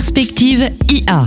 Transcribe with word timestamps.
Perspective 0.00 0.70
IA, 0.88 1.26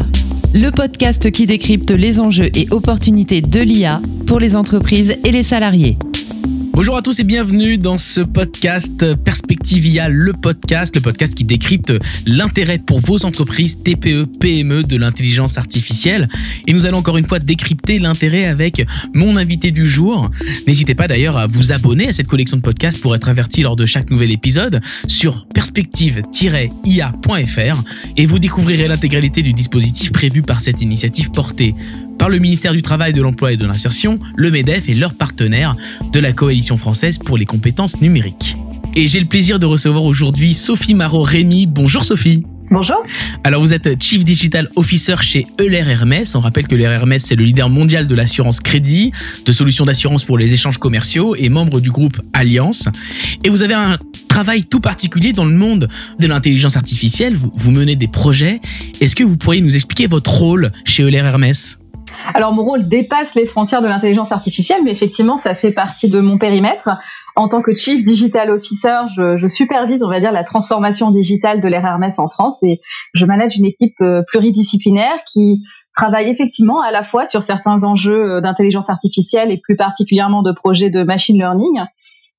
le 0.56 0.71
podcast 0.71 1.29
qui 1.29 1.46
décrypte 1.46 1.92
les 1.92 2.20
enjeux 2.20 2.50
et 2.56 2.67
opportunités 2.72 3.40
de 3.40 3.59
l'IA 3.59 4.01
pour 4.25 4.40
les 4.40 4.56
entreprises 4.56 5.16
et 5.24 5.32
les 5.32 5.43
salariés. 5.43 5.96
Bonjour 6.75 6.98
à 6.98 7.04
tous 7.04 7.20
et 7.20 7.24
bienvenue 7.24 7.78
dans 7.78 8.00
ce 8.00 8.20
podcast 8.20 9.14
Perspectivia, 9.14 10.09
le 10.09 10.34
podcast, 10.34 10.96
le 10.96 11.02
podcast 11.02 11.36
qui 11.36 11.43
décrypte 11.43 11.93
l'intérêt 12.25 12.80
pour 12.80 13.00
vos 13.00 13.25
entreprises 13.25 13.84
TPE, 13.84 14.23
PME 14.39 14.82
de 14.82 14.97
l'intelligence 14.97 15.59
artificielle. 15.59 16.28
Et 16.65 16.73
nous 16.73 16.88
allons 16.88 16.97
encore 16.97 17.18
une 17.18 17.28
fois 17.28 17.38
décrypter 17.38 18.00
l'intérêt 18.00 18.46
avec 18.46 18.83
mon 19.14 19.38
invité 19.38 19.70
du 19.70 19.88
jour. 19.88 20.32
N'hésitez 20.65 20.96
pas 20.96 21.07
d'ailleurs 21.07 21.38
à 21.38 21.46
vous 21.46 21.73
abonner 21.73 22.07
à 22.07 22.11
cette 22.11 22.25
collection 22.25 22.57
de 22.57 22.64
podcasts 22.64 23.00
pour 23.00 23.14
être 23.14 23.29
averti 23.29 23.61
lors 23.61 23.75
de 23.75 23.86
chaque 23.86 24.10
nouvel 24.10 24.32
épisode 24.32 24.82
sur 25.05 25.46
perspective-ia.fr 25.54 27.83
et 28.18 28.25
vous 28.25 28.39
découvrirez 28.39 28.87
l'intégralité 28.87 29.43
du 29.43 29.54
dispositif 29.54 30.11
prévu 30.11 30.42
par 30.42 30.60
cette 30.60 30.82
initiative 30.82 31.29
portée 31.29 31.75
par 32.23 32.30
le 32.30 32.40
ministère 32.40 32.72
du 32.72 32.82
Travail, 32.82 33.12
de 33.12 33.22
l'Emploi 33.22 33.52
et 33.52 33.58
de 33.58 33.66
l'Insertion, 33.66 34.18
le 34.38 34.50
MEDEF 34.50 34.88
et 34.88 34.94
leurs 34.94 35.14
partenaires 35.14 35.76
de 36.14 36.22
la 36.22 36.31
Coalition 36.31 36.77
française 36.77 37.18
pour 37.20 37.36
les 37.36 37.45
compétences 37.45 38.00
numériques. 38.00 38.55
Et 38.95 39.08
j'ai 39.08 39.20
le 39.20 39.26
plaisir 39.26 39.59
de 39.59 39.66
recevoir 39.66 40.05
aujourd'hui 40.05 40.54
Sophie 40.54 40.94
Marot-Rémy. 40.94 41.67
Bonjour 41.67 42.05
Sophie. 42.05 42.45
Bonjour. 42.72 43.04
Alors 43.44 43.59
vous 43.59 43.73
êtes 43.73 44.02
Chief 44.02 44.23
Digital 44.23 44.70
Officer 44.78 45.17
chez 45.20 45.48
Euler 45.59 45.84
Hermès. 45.86 46.34
On 46.36 46.40
rappelle 46.40 46.66
que 46.66 46.76
Euler 46.76 46.86
Hermès 46.86 47.22
c'est 47.26 47.36
le 47.36 47.44
leader 47.44 47.67
mondial 47.67 48.08
de 48.08 48.16
l'assurance 48.16 48.62
crédit, 48.62 49.12
de 49.45 49.52
solutions 49.52 49.84
d'assurance 49.84 50.23
pour 50.23 50.38
les 50.38 50.53
échanges 50.53 50.78
commerciaux 50.78 51.36
et 51.36 51.50
membre 51.50 51.81
du 51.81 51.92
groupe 51.92 52.22
Alliance. 52.31 52.88
Et 53.44 53.50
vous 53.50 53.64
avez 53.64 53.73
un 53.73 53.98
travail 54.30 54.64
tout 54.64 54.80
particulier 54.80 55.34
dans 55.34 55.44
le 55.44 55.53
monde 55.53 55.90
de 56.20 56.28
l'intelligence 56.28 56.78
artificielle. 56.78 57.36
Vous, 57.36 57.52
vous 57.53 57.72
menez 57.72 57.98
des 57.98 58.08
projets. 58.08 58.62
Est-ce 59.02 59.14
que 59.14 59.26
vous 59.26 59.36
pourriez 59.36 59.59
nous 59.59 59.76
expliquer 59.76 60.08
votre 60.08 60.31
rôle 60.31 60.72
chez 60.86 61.03
Euler 61.03 61.17
Hermès? 61.17 61.80
Alors 62.34 62.54
mon 62.54 62.64
rôle 62.64 62.88
dépasse 62.88 63.36
les 63.36 63.46
frontières 63.46 63.82
de 63.82 63.88
l'intelligence 63.88 64.32
artificielle, 64.32 64.82
mais 64.84 64.92
effectivement 64.92 65.38
ça 65.38 65.54
fait 65.54 65.72
partie 65.72 66.10
de 66.10 66.20
mon 66.20 66.38
périmètre. 66.38 66.90
En 67.36 67.48
tant 67.48 67.62
que 67.62 67.76
Chief 67.76 68.04
Digital 68.04 68.50
Officer, 68.52 69.02
je, 69.16 69.48
supervise, 69.48 70.04
on 70.04 70.10
va 70.10 70.20
dire, 70.20 70.32
la 70.32 70.44
transformation 70.44 71.12
digitale 71.12 71.62
de 71.62 71.68
l'ère 71.68 71.86
Hermès 71.86 72.20
en 72.20 72.28
France 72.28 72.62
et 72.64 72.80
je 73.14 73.26
manage 73.26 73.58
une 73.58 73.66
équipe 73.66 74.00
euh, 74.02 74.22
pluridisciplinaire 74.28 75.18
qui 75.32 75.62
travaille 75.95 76.30
effectivement 76.30 76.82
à 76.82 76.92
la 76.92 77.04
fois 77.04 77.26
sur 77.26 77.42
certains 77.42 77.84
enjeux 77.84 78.36
euh, 78.36 78.42
d'intelligence 78.42 78.90
artificielle 78.90 79.52
et 79.52 79.60
plus 79.60 79.76
particulièrement 79.76 80.44
de 80.44 80.52
projets 80.52 80.90
de 80.90 81.04
machine 81.04 81.38
learning. 81.38 81.82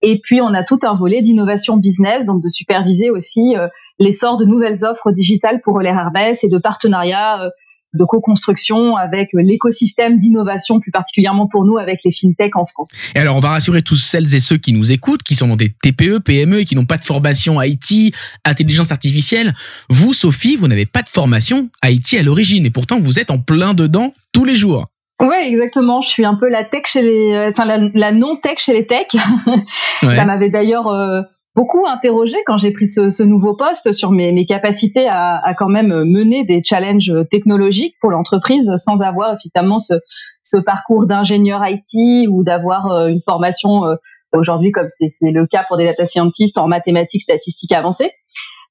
Et 0.03 0.21
puis 0.23 0.41
on 0.41 0.55
a 0.55 0.65
tout 0.65 0.78
un 0.84 0.95
volet 0.95 1.21
d'innovation 1.21 1.77
business, 1.77 2.25
donc 2.25 2.43
de 2.43 2.49
superviser 2.49 3.11
aussi 3.11 3.56
euh, 3.56 3.69
l'essor 3.99 4.37
de 4.39 4.45
nouvelles 4.45 4.84
offres 4.84 5.12
digitales 5.12 5.61
pour 5.62 5.81
l'ère 5.81 5.99
Hermès 5.99 6.43
et 6.45 6.49
de 6.49 6.59
partenariats 6.59 7.49
de 7.95 8.05
co-construction 8.05 8.97
avec 8.97 9.31
l'écosystème 9.33 10.19
d'innovation, 10.19 10.81
plus 10.81 10.91
particulièrement 10.91 11.47
pour 11.47 11.64
nous 11.64 11.78
avec 11.78 12.00
les 12.05 12.11
fintech 12.11 12.56
en 12.56 12.64
France. 12.64 12.98
Et 13.14 13.19
alors, 13.19 13.37
on 13.37 13.41
va 13.41 13.50
rassurer 13.50 13.83
tous 13.83 13.97
celles 13.97 14.34
et 14.34 14.41
ceux 14.41 14.56
qui 14.56 14.73
nous 14.73 14.92
écoutent, 14.92 15.23
qui 15.23 15.34
sont 15.34 15.48
dans 15.48 15.56
des 15.56 15.70
TPE, 15.70 16.19
PME 16.19 16.61
et 16.61 16.65
qui 16.65 16.75
n'ont 16.75 16.84
pas 16.84 16.98
de 16.98 17.05
formation 17.05 17.61
IT, 17.62 18.15
intelligence 18.45 18.92
artificielle. 18.92 19.55
Vous, 19.89 20.12
Sophie, 20.12 20.56
vous 20.56 20.69
n'avez 20.69 20.87
pas 20.87 21.03
de 21.03 21.09
formation 21.09 21.70
IT 21.84 22.15
à 22.15 22.22
l'origine 22.22 22.67
et 22.67 22.70
pourtant 22.70 23.00
vous 23.00 23.19
êtes 23.19 23.31
en 23.31 23.39
plein 23.39 23.75
dedans 23.75 24.12
tous 24.33 24.45
les 24.45 24.55
jours. 24.55 24.87
Ouais, 25.22 25.48
exactement. 25.48 26.00
Je 26.00 26.09
suis 26.09 26.25
un 26.25 26.34
peu 26.34 26.48
la 26.48 26.65
tech 26.65 26.83
chez 26.87 27.03
les, 27.03 27.48
enfin 27.50 27.65
la, 27.95 28.12
non 28.12 28.37
tech 28.37 28.59
chez 28.59 28.72
les 28.72 28.87
tech. 28.87 29.06
Ça 30.00 30.25
m'avait 30.25 30.50
d'ailleurs 30.50 30.89
euh, 30.89 31.22
beaucoup 31.56 31.86
interrogé 31.86 32.36
quand 32.47 32.56
j'ai 32.56 32.72
pris 32.72 32.88
ce, 32.88 33.10
ce, 33.10 33.22
nouveau 33.22 33.55
poste 33.55 33.92
sur 33.92 34.10
mes, 34.10 34.33
mes 34.33 34.44
capacités 34.44 35.06
à, 35.08 35.36
à, 35.36 35.55
quand 35.55 35.69
même 35.69 36.05
mener 36.05 36.44
des 36.44 36.62
challenges 36.64 37.12
technologiques 37.30 37.97
pour 38.00 38.10
l'entreprise 38.10 38.72
sans 38.77 39.02
avoir 39.02 39.34
effectivement 39.34 39.78
ce, 39.78 39.94
ce 40.42 40.56
parcours 40.56 41.06
d'ingénieur 41.06 41.62
IT 41.66 42.28
ou 42.28 42.42
d'avoir 42.42 42.91
euh, 42.91 43.06
une 43.06 43.20
formation 43.20 43.87
euh, 43.87 43.97
aujourd'hui 44.32 44.72
comme 44.72 44.88
c'est 44.88 45.09
le 45.22 45.47
cas 45.47 45.64
pour 45.66 45.76
des 45.76 45.84
data 45.84 46.06
scientists 46.06 46.59
en 46.59 46.66
mathématiques 46.66 47.22
statistiques 47.22 47.72
avancées. 47.72 48.10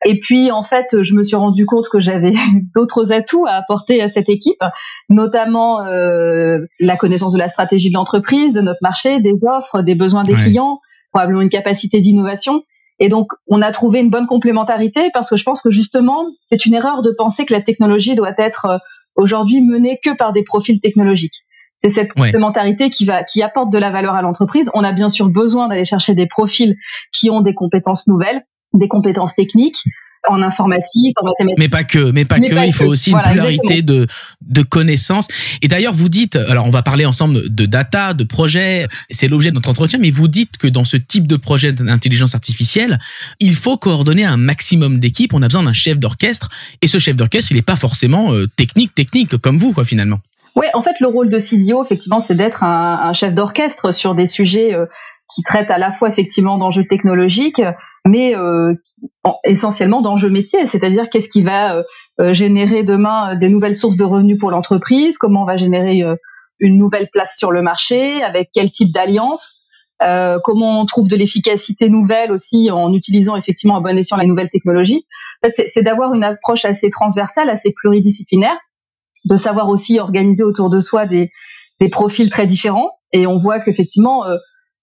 Et 0.05 0.19
puis 0.19 0.51
en 0.51 0.63
fait, 0.63 1.01
je 1.01 1.13
me 1.15 1.23
suis 1.23 1.37
rendu 1.37 1.65
compte 1.65 1.87
que 1.89 1.99
j'avais 1.99 2.33
d'autres 2.75 3.13
atouts 3.13 3.45
à 3.45 3.53
apporter 3.53 4.01
à 4.01 4.09
cette 4.09 4.27
équipe, 4.29 4.61
notamment 5.09 5.85
euh, 5.85 6.59
la 6.79 6.97
connaissance 6.97 7.33
de 7.33 7.39
la 7.39 7.47
stratégie 7.47 7.89
de 7.89 7.93
l'entreprise, 7.93 8.55
de 8.55 8.61
notre 8.61 8.79
marché, 8.81 9.21
des 9.21 9.35
offres, 9.49 9.81
des 9.81 9.95
besoins 9.95 10.23
des 10.23 10.35
clients, 10.35 10.79
probablement 11.11 11.41
une 11.41 11.49
capacité 11.49 11.99
d'innovation. 11.99 12.63
Et 12.99 13.09
donc, 13.09 13.31
on 13.47 13.61
a 13.61 13.71
trouvé 13.71 13.99
une 13.99 14.09
bonne 14.09 14.27
complémentarité 14.27 15.09
parce 15.13 15.29
que 15.29 15.35
je 15.35 15.43
pense 15.43 15.61
que 15.61 15.71
justement, 15.71 16.25
c'est 16.41 16.65
une 16.65 16.73
erreur 16.73 17.01
de 17.01 17.11
penser 17.17 17.45
que 17.45 17.53
la 17.53 17.61
technologie 17.61 18.15
doit 18.15 18.33
être 18.37 18.65
euh, 18.65 18.77
aujourd'hui 19.15 19.61
menée 19.61 19.99
que 20.03 20.15
par 20.15 20.33
des 20.33 20.43
profils 20.43 20.79
technologiques. 20.79 21.43
C'est 21.77 21.89
cette 21.89 22.13
complémentarité 22.13 22.89
qui 22.89 23.03
va, 23.03 23.23
qui 23.23 23.41
apporte 23.41 23.71
de 23.71 23.77
la 23.77 23.89
valeur 23.89 24.15
à 24.15 24.21
l'entreprise. 24.21 24.71
On 24.73 24.83
a 24.83 24.93
bien 24.93 25.09
sûr 25.09 25.27
besoin 25.27 25.67
d'aller 25.67 25.85
chercher 25.85 26.15
des 26.15 26.27
profils 26.27 26.75
qui 27.11 27.29
ont 27.29 27.41
des 27.41 27.53
compétences 27.53 28.07
nouvelles, 28.07 28.45
des 28.73 28.87
compétences 28.87 29.35
techniques, 29.35 29.83
en 30.29 30.41
informatique, 30.41 31.15
en 31.21 31.25
mathématiques. 31.25 31.59
Mais 31.59 31.69
pas 31.69 31.83
que, 31.83 32.11
mais 32.11 32.25
pas 32.25 32.39
que. 32.39 32.65
il 32.65 32.73
faut 32.73 32.85
aussi 32.85 33.11
une 33.11 33.21
pluralité 33.21 33.81
de, 33.81 34.07
de 34.41 34.61
connaissances. 34.61 35.27
Et 35.61 35.67
d'ailleurs, 35.67 35.93
vous 35.93 36.09
dites, 36.09 36.35
alors 36.35 36.65
on 36.65 36.69
va 36.69 36.81
parler 36.81 37.05
ensemble 37.05 37.53
de 37.53 37.65
data, 37.65 38.13
de 38.13 38.23
projets, 38.23 38.87
c'est 39.09 39.27
l'objet 39.27 39.49
de 39.49 39.55
notre 39.55 39.69
entretien, 39.69 39.99
mais 39.99 40.11
vous 40.11 40.27
dites 40.27 40.57
que 40.57 40.67
dans 40.67 40.85
ce 40.85 40.97
type 40.97 41.27
de 41.27 41.35
projet 41.35 41.73
d'intelligence 41.73 42.35
artificielle, 42.35 42.99
il 43.39 43.55
faut 43.55 43.77
coordonner 43.77 44.25
un 44.25 44.37
maximum 44.37 44.99
d'équipes. 44.99 45.33
On 45.33 45.41
a 45.41 45.47
besoin 45.47 45.63
d'un 45.63 45.73
chef 45.73 45.97
d'orchestre. 45.97 46.49
Et 46.81 46.87
ce 46.87 46.99
chef 46.99 47.15
d'orchestre, 47.15 47.51
il 47.51 47.55
n'est 47.55 47.61
pas 47.61 47.75
forcément 47.75 48.33
euh, 48.33 48.47
technique, 48.55 48.95
technique, 48.95 49.37
comme 49.37 49.57
vous, 49.57 49.73
quoi, 49.73 49.85
finalement. 49.85 50.19
Ouais, 50.55 50.67
en 50.73 50.81
fait, 50.81 50.99
le 50.99 51.07
rôle 51.07 51.29
de 51.29 51.39
CDO, 51.39 51.83
effectivement, 51.83 52.19
c'est 52.19 52.35
d'être 52.35 52.63
un, 52.63 52.99
un, 53.03 53.13
chef 53.13 53.33
d'orchestre 53.33 53.91
sur 53.91 54.13
des 54.13 54.27
sujets 54.27 54.73
euh, 54.73 54.85
qui 55.33 55.41
traitent 55.41 55.71
à 55.71 55.79
la 55.79 55.91
fois 55.91 56.09
effectivement 56.09 56.57
d'enjeux 56.57 56.85
technologiques, 56.85 57.61
mais 58.07 58.35
euh, 58.35 58.73
essentiellement 59.45 60.01
d'enjeux 60.01 60.29
métiers, 60.29 60.65
c'est-à-dire 60.65 61.09
qu'est-ce 61.09 61.29
qui 61.29 61.41
va 61.41 61.77
euh, 61.77 61.83
euh, 62.19 62.33
générer 62.33 62.83
demain 62.83 63.35
des 63.35 63.49
nouvelles 63.49 63.75
sources 63.75 63.95
de 63.95 64.03
revenus 64.03 64.37
pour 64.37 64.51
l'entreprise, 64.51 65.17
comment 65.17 65.43
on 65.43 65.45
va 65.45 65.57
générer 65.57 66.01
une 66.59 66.77
nouvelle 66.77 67.09
place 67.11 67.37
sur 67.37 67.51
le 67.51 67.61
marché, 67.61 68.21
avec 68.23 68.49
quel 68.53 68.71
type 68.71 68.91
d'alliance, 68.91 69.61
comment 70.43 70.81
on 70.81 70.85
trouve 70.85 71.07
de 71.07 71.15
l'efficacité 71.15 71.89
nouvelle 71.89 72.31
aussi 72.31 72.69
en 72.71 72.91
utilisant 72.93 73.37
effectivement 73.37 73.77
à 73.77 73.79
bon 73.79 73.97
escient 73.97 74.17
la 74.17 74.25
nouvelle 74.25 74.49
technologie. 74.49 75.05
En 75.41 75.47
fait, 75.47 75.67
c'est 75.67 75.81
d'avoir 75.81 76.13
une 76.13 76.25
approche 76.25 76.65
assez 76.65 76.89
transversale, 76.89 77.49
assez 77.49 77.71
pluridisciplinaire, 77.71 78.57
de 79.25 79.35
savoir 79.37 79.69
aussi 79.69 79.99
organiser 79.99 80.43
autour 80.43 80.69
de 80.69 80.81
soi 80.81 81.05
des, 81.05 81.31
des 81.79 81.89
profils 81.89 82.29
très 82.29 82.47
différents. 82.47 82.91
Et 83.13 83.27
on 83.27 83.37
voit 83.37 83.59
qu'effectivement, 83.59 84.23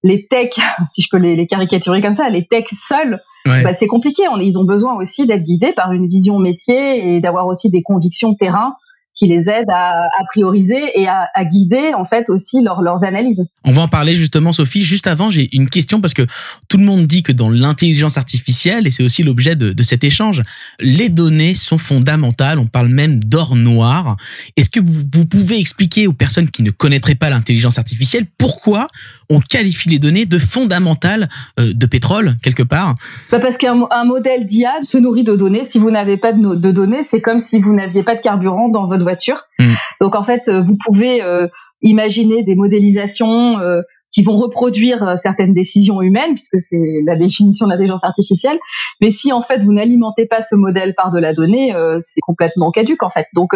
les 0.02 0.26
techs, 0.26 0.60
si 0.86 1.02
je 1.02 1.08
peux 1.10 1.18
les, 1.18 1.46
caricaturer 1.46 2.00
comme 2.00 2.14
ça, 2.14 2.28
les 2.28 2.46
techs 2.46 2.70
seuls, 2.72 3.20
bah, 3.46 3.74
c'est 3.74 3.86
compliqué. 3.86 4.24
ils 4.40 4.58
ont 4.58 4.64
besoin 4.64 4.94
aussi 4.94 5.26
d'être 5.26 5.44
guidés 5.44 5.72
par 5.72 5.92
une 5.92 6.08
vision 6.08 6.38
métier 6.38 7.14
et 7.14 7.20
d'avoir 7.20 7.46
aussi 7.46 7.70
des 7.70 7.82
convictions 7.82 8.34
terrain 8.34 8.74
qui 9.14 9.26
les 9.26 9.50
aident 9.50 9.70
à, 9.70 10.08
prioriser 10.26 10.80
et 10.94 11.06
à, 11.08 11.44
guider 11.44 11.92
en 11.94 12.04
fait 12.04 12.30
aussi 12.30 12.62
leurs 12.62 13.04
analyses. 13.04 13.44
On 13.64 13.72
va 13.72 13.82
en 13.82 13.88
parler 13.88 14.14
justement, 14.14 14.52
Sophie. 14.52 14.82
Juste 14.82 15.06
avant, 15.06 15.30
j'ai 15.30 15.54
une 15.54 15.68
question 15.68 16.00
parce 16.00 16.14
que 16.14 16.22
tout 16.68 16.76
le 16.76 16.84
monde 16.84 17.06
dit 17.06 17.22
que 17.22 17.32
dans 17.32 17.50
l'intelligence 17.50 18.16
artificielle, 18.16 18.86
et 18.86 18.90
c'est 18.90 19.02
aussi 19.02 19.22
l'objet 19.22 19.56
de, 19.56 19.72
de, 19.72 19.82
cet 19.82 20.04
échange, 20.04 20.42
les 20.78 21.08
données 21.08 21.54
sont 21.54 21.78
fondamentales. 21.78 22.58
On 22.58 22.66
parle 22.66 22.88
même 22.88 23.22
d'or 23.22 23.56
noir. 23.56 24.16
Est-ce 24.56 24.70
que 24.70 24.80
vous, 24.80 25.02
vous 25.12 25.26
pouvez 25.26 25.58
expliquer 25.58 26.06
aux 26.06 26.12
personnes 26.12 26.50
qui 26.50 26.62
ne 26.62 26.70
connaîtraient 26.70 27.14
pas 27.14 27.30
l'intelligence 27.30 27.78
artificielle 27.78 28.26
pourquoi 28.38 28.86
on 29.28 29.40
qualifie 29.40 29.88
les 29.88 29.98
données 29.98 30.26
de 30.26 30.38
fondamentales 30.38 31.28
euh, 31.58 31.72
de 31.72 31.86
pétrole 31.86 32.36
quelque 32.42 32.62
part? 32.62 32.94
Bah 33.30 33.38
Parce 33.38 33.56
qu'un 33.56 34.04
modèle 34.04 34.44
d'IA 34.44 34.82
se 34.82 34.98
nourrit 34.98 35.24
de 35.24 35.36
données. 35.36 35.64
Si 35.64 35.78
vous 35.78 35.90
n'avez 35.90 36.16
pas 36.16 36.32
de, 36.32 36.54
de 36.54 36.70
données, 36.70 37.02
c'est 37.02 37.20
comme 37.20 37.38
si 37.38 37.60
vous 37.60 37.72
n'aviez 37.72 38.02
pas 38.02 38.14
de 38.14 38.20
carburant 38.20 38.68
dans 38.68 38.86
votre 38.86 38.99
voiture. 39.04 39.42
Mm. 39.58 39.64
Donc 40.00 40.14
en 40.14 40.22
fait, 40.22 40.48
euh, 40.48 40.60
vous 40.60 40.76
pouvez 40.84 41.22
euh, 41.22 41.48
imaginer 41.82 42.42
des 42.42 42.54
modélisations 42.54 43.58
euh, 43.58 43.82
qui 44.12 44.22
vont 44.22 44.36
reproduire 44.36 45.16
certaines 45.22 45.54
décisions 45.54 46.02
humaines, 46.02 46.34
puisque 46.34 46.60
c'est 46.60 46.82
la 47.06 47.16
définition 47.16 47.66
de 47.66 47.70
l'intelligence 47.70 48.02
artificielle. 48.02 48.58
Mais 49.00 49.12
si 49.12 49.32
en 49.32 49.40
fait 49.40 49.62
vous 49.62 49.72
n'alimentez 49.72 50.26
pas 50.26 50.42
ce 50.42 50.56
modèle 50.56 50.94
par 50.96 51.12
de 51.12 51.20
la 51.20 51.32
donnée, 51.32 51.72
c'est 52.00 52.18
complètement 52.26 52.72
caduque 52.72 53.04
en 53.04 53.08
fait. 53.08 53.26
Donc 53.36 53.50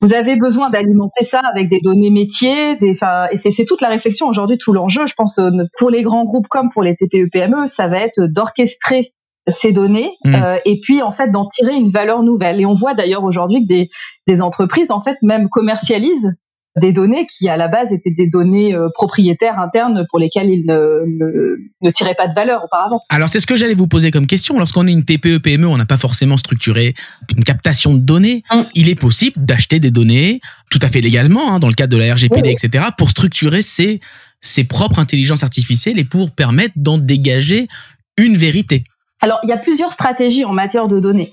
vous 0.00 0.12
avez 0.12 0.34
besoin 0.34 0.68
d'alimenter 0.68 1.22
ça 1.22 1.40
avec 1.48 1.68
des 1.68 1.78
données 1.78 2.10
métiers, 2.10 2.74
des, 2.78 2.94
et 3.30 3.36
c'est 3.36 3.64
toute 3.64 3.82
la 3.82 3.88
réflexion 3.88 4.26
aujourd'hui, 4.26 4.58
tout 4.58 4.72
l'enjeu, 4.72 5.06
je 5.06 5.14
pense, 5.14 5.38
pour 5.78 5.90
les 5.90 6.02
grands 6.02 6.24
groupes 6.24 6.48
comme 6.48 6.70
pour 6.70 6.82
les 6.82 6.96
TPE-PME, 6.96 7.66
ça 7.66 7.86
va 7.86 8.00
être 8.00 8.26
d'orchestrer 8.26 9.14
ces 9.46 9.72
données 9.72 10.10
mm. 10.24 10.34
euh, 10.34 10.58
et 10.64 10.80
puis 10.80 11.02
en 11.02 11.10
fait 11.10 11.30
d'en 11.30 11.46
tirer 11.46 11.74
une 11.74 11.90
valeur 11.90 12.22
nouvelle. 12.22 12.60
Et 12.60 12.66
on 12.66 12.74
voit 12.74 12.94
d'ailleurs 12.94 13.24
aujourd'hui 13.24 13.62
que 13.62 13.68
des, 13.68 13.88
des 14.26 14.42
entreprises 14.42 14.90
en 14.90 15.00
fait 15.00 15.16
même 15.22 15.48
commercialisent 15.48 16.34
des 16.80 16.92
données 16.92 17.24
qui 17.26 17.48
à 17.48 17.56
la 17.56 17.68
base 17.68 17.92
étaient 17.92 18.10
des 18.10 18.28
données 18.28 18.74
euh, 18.74 18.88
propriétaires 18.94 19.60
internes 19.60 20.04
pour 20.10 20.18
lesquelles 20.18 20.50
ils 20.50 20.66
ne, 20.66 21.04
ne, 21.06 21.56
ne 21.82 21.90
tiraient 21.90 22.16
pas 22.16 22.26
de 22.26 22.34
valeur 22.34 22.64
auparavant. 22.64 23.00
Alors 23.10 23.28
c'est 23.28 23.38
ce 23.38 23.46
que 23.46 23.54
j'allais 23.54 23.74
vous 23.74 23.86
poser 23.86 24.10
comme 24.10 24.26
question. 24.26 24.58
Lorsqu'on 24.58 24.86
est 24.88 24.92
une 24.92 25.04
TPE 25.04 25.38
PME, 25.38 25.68
on 25.68 25.76
n'a 25.76 25.86
pas 25.86 25.98
forcément 25.98 26.36
structuré 26.36 26.94
une 27.36 27.44
captation 27.44 27.94
de 27.94 28.00
données. 28.00 28.42
Hum. 28.50 28.64
Il 28.74 28.88
est 28.88 28.98
possible 28.98 29.36
d'acheter 29.44 29.78
des 29.78 29.92
données 29.92 30.40
tout 30.68 30.80
à 30.82 30.88
fait 30.88 31.00
légalement 31.00 31.52
hein, 31.52 31.60
dans 31.60 31.68
le 31.68 31.74
cadre 31.74 31.96
de 31.96 32.02
la 32.02 32.12
RGPD, 32.12 32.50
etc. 32.50 32.86
pour 32.98 33.08
structurer 33.08 33.62
ses 33.62 34.00
ses 34.40 34.64
propres 34.64 34.98
intelligences 34.98 35.42
artificielles 35.42 35.98
et 35.98 36.04
pour 36.04 36.30
permettre 36.30 36.74
d'en 36.76 36.98
dégager 36.98 37.66
une 38.18 38.36
vérité. 38.36 38.84
Alors, 39.24 39.40
il 39.42 39.48
y 39.48 39.52
a 39.52 39.56
plusieurs 39.56 39.90
stratégies 39.90 40.44
en 40.44 40.52
matière 40.52 40.86
de 40.86 41.00
données. 41.00 41.32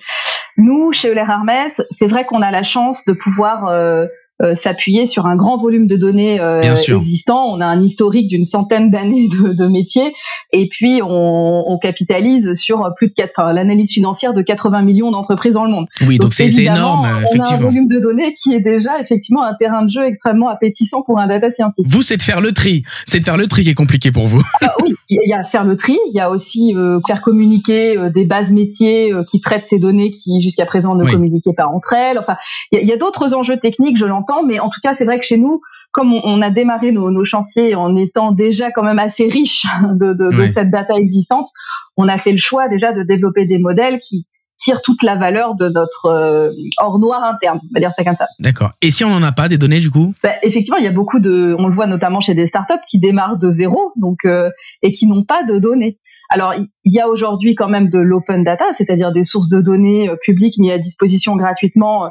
Nous, 0.55 0.93
chez 0.93 1.09
Euler 1.09 1.25
Hermès, 1.27 1.81
c'est 1.91 2.07
vrai 2.07 2.23
qu'on 2.23 2.41
a 2.41 2.49
la 2.49 2.63
chance 2.63 3.03
de 3.03 3.11
pouvoir 3.11 3.67
euh, 3.67 4.07
s'appuyer 4.53 5.05
sur 5.05 5.25
un 5.25 5.35
grand 5.35 5.57
volume 5.57 5.87
de 5.87 5.95
données 5.95 6.39
euh, 6.39 6.61
existants. 6.61 7.45
On 7.47 7.61
a 7.61 7.65
un 7.65 7.81
historique 7.81 8.27
d'une 8.27 8.43
centaine 8.43 8.89
d'années 8.89 9.27
de, 9.27 9.53
de 9.53 9.67
métiers, 9.67 10.13
et 10.51 10.67
puis 10.67 11.01
on, 11.03 11.63
on, 11.67 11.77
capitalise 11.77 12.53
sur 12.53 12.91
plus 12.95 13.07
de 13.07 13.13
quatre, 13.13 13.39
enfin, 13.39 13.53
l'analyse 13.53 13.91
financière 13.91 14.33
de 14.33 14.41
80 14.41 14.81
millions 14.83 15.11
d'entreprises 15.11 15.53
dans 15.53 15.65
le 15.65 15.71
monde. 15.71 15.87
Oui, 16.07 16.17
donc 16.17 16.33
c'est 16.33 16.47
énorme, 16.47 17.07
effectivement. 17.23 17.45
On 17.49 17.51
a 17.51 17.53
un 17.55 17.57
volume 17.57 17.87
de 17.87 17.99
données 17.99 18.33
qui 18.33 18.53
est 18.53 18.59
déjà 18.59 18.99
effectivement 18.99 19.43
un 19.43 19.53
terrain 19.53 19.83
de 19.83 19.89
jeu 19.89 20.03
extrêmement 20.05 20.49
appétissant 20.49 21.01
pour 21.01 21.19
un 21.19 21.27
data 21.27 21.49
scientist. 21.49 21.91
Vous, 21.91 22.01
c'est 22.01 22.17
de 22.17 22.23
faire 22.23 22.41
le 22.41 22.51
tri. 22.51 22.83
C'est 23.05 23.19
de 23.19 23.25
faire 23.25 23.37
le 23.37 23.47
tri 23.47 23.63
qui 23.63 23.69
est 23.69 23.75
compliqué 23.75 24.11
pour 24.11 24.27
vous. 24.27 24.41
Ah, 24.61 24.73
oui, 24.83 24.93
il 25.09 25.27
y 25.27 25.33
a 25.33 25.43
faire 25.43 25.63
le 25.63 25.75
tri. 25.75 25.97
Il 26.13 26.15
y 26.15 26.19
a 26.19 26.29
aussi 26.29 26.73
euh, 26.75 26.99
faire 27.07 27.21
communiquer 27.21 27.97
euh, 27.97 28.09
des 28.09 28.25
bases 28.25 28.51
métiers 28.51 29.11
qui 29.27 29.41
traitent 29.41 29.65
ces 29.65 29.79
données 29.79 30.11
qui 30.11 30.39
jusqu'à 30.41 30.65
présent 30.65 30.95
ne 30.95 31.09
communiquaient 31.09 31.53
pas 31.55 31.67
entre 31.67 31.93
elles. 31.93 32.19
Enfin, 32.19 32.35
il 32.71 32.79
y 32.79 32.81
a, 32.81 32.85
y 32.85 32.91
a 32.91 32.97
d'autres 32.97 33.33
enjeux 33.33 33.57
techniques, 33.57 33.97
je 33.97 34.05
l'entends 34.05 34.30
mais 34.45 34.59
en 34.59 34.69
tout 34.69 34.79
cas, 34.81 34.93
c'est 34.93 35.05
vrai 35.05 35.19
que 35.19 35.25
chez 35.25 35.37
nous, 35.37 35.61
comme 35.91 36.13
on, 36.13 36.41
a 36.41 36.49
démarré 36.49 36.91
nos, 36.91 37.23
chantiers 37.25 37.75
en 37.75 37.95
étant 37.95 38.31
déjà 38.31 38.71
quand 38.71 38.83
même 38.83 38.99
assez 38.99 39.27
riche 39.27 39.65
de, 39.93 40.45
cette 40.47 40.69
data 40.69 40.95
existante, 40.95 41.49
on 41.97 42.07
a 42.07 42.17
fait 42.17 42.31
le 42.31 42.37
choix 42.37 42.67
déjà 42.69 42.93
de 42.93 43.03
développer 43.03 43.45
des 43.45 43.57
modèles 43.57 43.99
qui 43.99 44.25
tirent 44.57 44.81
toute 44.81 45.01
la 45.01 45.15
valeur 45.15 45.55
de 45.55 45.69
notre 45.69 46.05
euh, 46.05 46.51
or 46.77 46.99
noir 46.99 47.23
interne, 47.23 47.59
on 47.63 47.73
va 47.73 47.79
dire 47.79 47.91
ça 47.91 48.03
comme 48.03 48.15
ça. 48.15 48.27
D'accord. 48.39 48.69
Et 48.81 48.91
si 48.91 49.03
on 49.03 49.09
n'en 49.09 49.23
a 49.23 49.31
pas 49.31 49.47
des 49.47 49.57
données 49.57 49.79
du 49.79 49.89
coup? 49.89 50.13
Bah, 50.21 50.33
Effectivement, 50.43 50.77
il 50.77 50.85
y 50.85 50.87
a 50.87 50.91
beaucoup 50.91 51.19
de, 51.19 51.55
on 51.57 51.67
le 51.67 51.73
voit 51.73 51.87
notamment 51.87 52.19
chez 52.19 52.35
des 52.35 52.45
startups 52.45 52.73
qui 52.87 52.99
démarrent 52.99 53.37
de 53.37 53.49
zéro, 53.49 53.91
donc 53.95 54.19
euh, 54.25 54.51
et 54.83 54.91
qui 54.91 55.07
n'ont 55.07 55.23
pas 55.23 55.43
de 55.43 55.57
données. 55.57 55.97
Alors 56.33 56.53
il 56.55 56.93
y 56.93 56.99
a 56.99 57.07
aujourd'hui 57.07 57.55
quand 57.55 57.69
même 57.69 57.89
de 57.89 57.99
l'open 57.99 58.43
data, 58.43 58.65
c'est-à-dire 58.71 59.11
des 59.11 59.23
sources 59.23 59.49
de 59.49 59.61
données 59.61 60.09
euh, 60.09 60.15
publiques 60.19 60.57
mises 60.57 60.71
à 60.71 60.77
disposition 60.77 61.35
gratuitement 61.35 62.09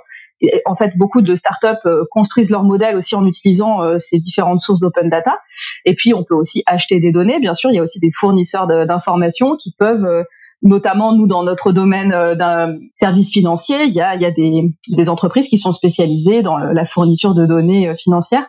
en 0.65 0.75
fait, 0.75 0.97
beaucoup 0.97 1.23
de 1.23 1.35
startups 1.35 1.87
euh, 1.87 2.05
construisent 2.11 2.51
leur 2.51 2.65
modèle 2.65 2.97
aussi 2.97 3.15
en 3.15 3.27
utilisant 3.27 3.83
euh, 3.83 3.99
ces 3.99 4.19
différentes 4.19 4.61
sources 4.61 4.81
d'open 4.81 5.09
data. 5.11 5.39
Et 5.85 5.95
puis, 5.95 6.15
on 6.15 6.25
peut 6.25 6.35
aussi 6.35 6.63
acheter 6.67 6.99
des 6.99 7.13
données. 7.13 7.39
Bien 7.41 7.53
sûr, 7.53 7.71
il 7.71 7.77
y 7.77 7.79
a 7.79 7.83
aussi 7.83 8.01
des 8.01 8.11
fournisseurs 8.13 8.67
d'informations 8.67 9.57
qui 9.57 9.75
peuvent 9.79 10.25
notamment 10.63 11.15
nous 11.15 11.27
dans 11.27 11.43
notre 11.43 11.73
domaine 11.73 12.11
d'un 12.35 12.77
service 12.95 13.33
financier, 13.33 13.85
il 13.85 13.95
y 13.95 14.01
a, 14.01 14.15
il 14.15 14.23
y 14.23 14.27
a 14.27 14.31
des, 14.31 14.75
des, 14.89 15.09
entreprises 15.09 15.49
qui 15.49 15.57
sont 15.57 15.73
spécialisées 15.73 16.43
dans 16.43 16.59
la 16.59 16.85
fourniture 16.85 17.35
de 17.35 17.47
données 17.47 17.95
financières. 17.97 18.47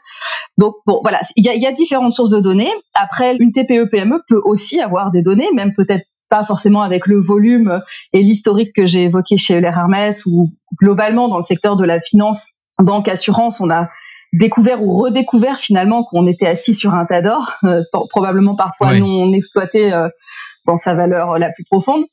Donc 0.58 0.75
bon, 0.86 1.00
voilà, 1.02 1.19
il 1.36 1.46
y 1.46 1.50
a, 1.50 1.54
il 1.54 1.62
y 1.62 1.66
a 1.66 1.72
différentes 1.72 2.13
sources 2.13 2.31
de 2.31 2.40
données. 2.40 2.72
Après, 2.94 3.36
une 3.38 3.52
TPE 3.52 3.90
PME 3.90 4.22
peut 4.28 4.42
aussi 4.44 4.81
avoir 4.81 5.12
des 5.12 5.22
données, 5.22 5.50
même 5.56 5.74
peut-être 5.74 6.06
pas 6.31 6.44
forcément 6.44 6.81
avec 6.81 7.08
le 7.08 7.19
volume 7.19 7.81
et 8.14 8.24
l'historique 8.24 8.74
que 8.74 8.88
j'ai 8.88 9.04
évoqué 9.04 9.38
chez 9.38 9.57
Euler 9.57 9.72
Hermès 9.75 10.25
ou 10.25 10.50
globalement 10.80 11.28
dans 11.28 11.36
le 11.36 11.42
secteur 11.42 11.75
de 11.75 11.84
la 11.84 12.00
finance, 12.00 12.48
banque, 12.80 13.10
assurance, 13.10 13.62
on 13.62 13.69
a 13.69 13.90
découvert 14.33 14.81
ou 14.81 15.01
redécouvert 15.01 15.57
finalement 15.57 16.04
qu'on 16.04 16.28
était 16.28 16.48
assis 16.48 16.74
sur 16.74 16.94
un 16.94 17.06
tas 17.06 17.22
d'or, 17.22 17.54
euh, 17.63 17.81
probablement 18.10 18.56
parfois 18.56 18.98
non 18.98 19.33
exploité 19.33 19.94
euh, 19.94 20.07
dans 20.66 20.75
sa 20.75 20.94
valeur 20.94 21.38
la 21.38 21.50
plus 21.51 21.63
profonde. 21.66 22.04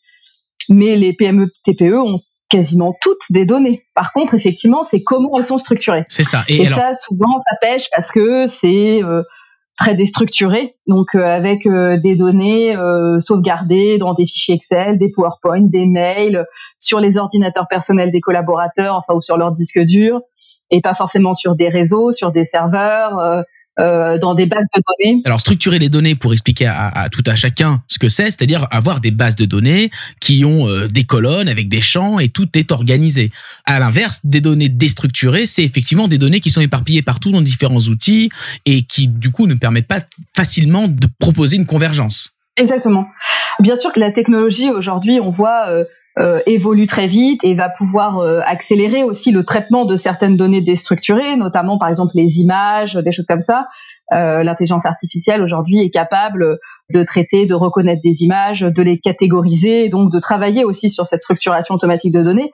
Mais 0.68 0.96
les 0.96 1.12
PME, 1.14 1.48
TPE 1.64 1.94
ont 1.94 2.20
quasiment 2.50 2.94
toutes 3.00 3.30
des 3.30 3.44
données. 3.44 3.84
Par 3.94 4.12
contre, 4.12 4.34
effectivement, 4.34 4.82
c'est 4.82 5.02
comment 5.02 5.36
elles 5.36 5.44
sont 5.44 5.58
structurées. 5.58 6.04
C'est 6.08 6.22
ça. 6.22 6.44
Et, 6.48 6.66
ça, 6.66 6.94
souvent, 6.94 7.38
ça 7.38 7.56
pêche 7.60 7.88
parce 7.92 8.10
que 8.10 8.46
c'est 8.46 9.02
euh, 9.02 9.22
très 9.78 9.94
déstructuré, 9.94 10.74
donc 10.88 11.14
euh, 11.14 11.24
avec 11.24 11.64
euh, 11.64 11.96
des 11.98 12.16
données 12.16 12.76
euh, 12.76 13.20
sauvegardées 13.20 13.96
dans 13.98 14.12
des 14.12 14.26
fichiers 14.26 14.56
Excel, 14.56 14.98
des 14.98 15.08
PowerPoint, 15.08 15.60
des 15.60 15.86
mails, 15.86 16.44
sur 16.78 16.98
les 16.98 17.16
ordinateurs 17.16 17.68
personnels 17.68 18.10
des 18.10 18.20
collaborateurs, 18.20 18.96
enfin 18.96 19.14
ou 19.14 19.20
sur 19.20 19.36
leur 19.36 19.52
disque 19.52 19.78
dur, 19.78 20.20
et 20.70 20.80
pas 20.80 20.94
forcément 20.94 21.34
sur 21.34 21.54
des 21.54 21.68
réseaux, 21.68 22.12
sur 22.12 22.32
des 22.32 22.44
serveurs. 22.44 23.44
Euh, 23.80 24.18
dans 24.18 24.34
des 24.34 24.46
bases 24.46 24.66
de 24.74 24.82
données. 25.04 25.22
Alors 25.24 25.38
structurer 25.38 25.78
les 25.78 25.88
données 25.88 26.16
pour 26.16 26.32
expliquer 26.32 26.66
à, 26.66 27.08
tout 27.12 27.22
à 27.26 27.36
chacun 27.36 27.80
ce 27.86 28.00
que 28.00 28.08
c'est, 28.08 28.24
c'est-à-dire 28.24 28.66
avoir 28.72 28.98
des 28.98 29.12
bases 29.12 29.36
de 29.36 29.44
données 29.44 29.90
qui 30.20 30.44
ont 30.44 30.68
euh, 30.68 30.88
des 30.88 31.04
colonnes 31.04 31.48
avec 31.48 31.68
des 31.68 31.80
champs 31.80 32.18
et 32.18 32.28
tout 32.28 32.48
est 32.58 32.72
organisé. 32.72 33.30
À 33.66 33.78
l'inverse, 33.78 34.18
des 34.24 34.40
données 34.40 34.68
déstructurées, 34.68 35.46
c'est 35.46 35.62
effectivement 35.62 36.08
des 36.08 36.18
données 36.18 36.40
qui 36.40 36.50
sont 36.50 36.60
éparpillées 36.60 37.02
partout 37.02 37.30
dans 37.30 37.40
différents 37.40 37.78
outils 37.78 38.30
et 38.66 38.82
qui 38.82 39.06
du 39.06 39.30
coup 39.30 39.46
ne 39.46 39.54
permettent 39.54 39.86
pas 39.86 40.00
facilement 40.36 40.88
de 40.88 41.06
proposer 41.20 41.54
une 41.54 41.66
convergence. 41.66 42.36
Exactement. 42.56 43.06
Bien 43.60 43.76
sûr 43.76 43.92
que 43.92 44.00
la 44.00 44.10
technologie 44.10 44.70
aujourd'hui, 44.70 45.20
on 45.20 45.30
voit 45.30 45.68
euh, 45.68 45.84
euh, 46.18 46.40
évolue 46.46 46.86
très 46.86 47.06
vite 47.06 47.44
et 47.44 47.54
va 47.54 47.68
pouvoir 47.68 48.18
euh, 48.18 48.40
accélérer 48.44 49.04
aussi 49.04 49.30
le 49.30 49.44
traitement 49.44 49.84
de 49.84 49.96
certaines 49.96 50.36
données 50.36 50.60
déstructurées, 50.60 51.36
notamment 51.36 51.78
par 51.78 51.88
exemple 51.88 52.12
les 52.14 52.40
images, 52.40 52.94
des 52.94 53.12
choses 53.12 53.26
comme 53.26 53.40
ça. 53.40 53.66
Euh, 54.12 54.42
L'intelligence 54.42 54.84
artificielle 54.84 55.42
aujourd'hui 55.42 55.80
est 55.80 55.90
capable 55.90 56.58
de 56.90 57.02
traiter, 57.04 57.46
de 57.46 57.54
reconnaître 57.54 58.02
des 58.02 58.22
images, 58.24 58.62
de 58.62 58.82
les 58.82 58.98
catégoriser, 58.98 59.88
donc 59.88 60.10
de 60.12 60.18
travailler 60.18 60.64
aussi 60.64 60.90
sur 60.90 61.06
cette 61.06 61.20
structuration 61.20 61.76
automatique 61.76 62.12
de 62.12 62.22
données. 62.22 62.50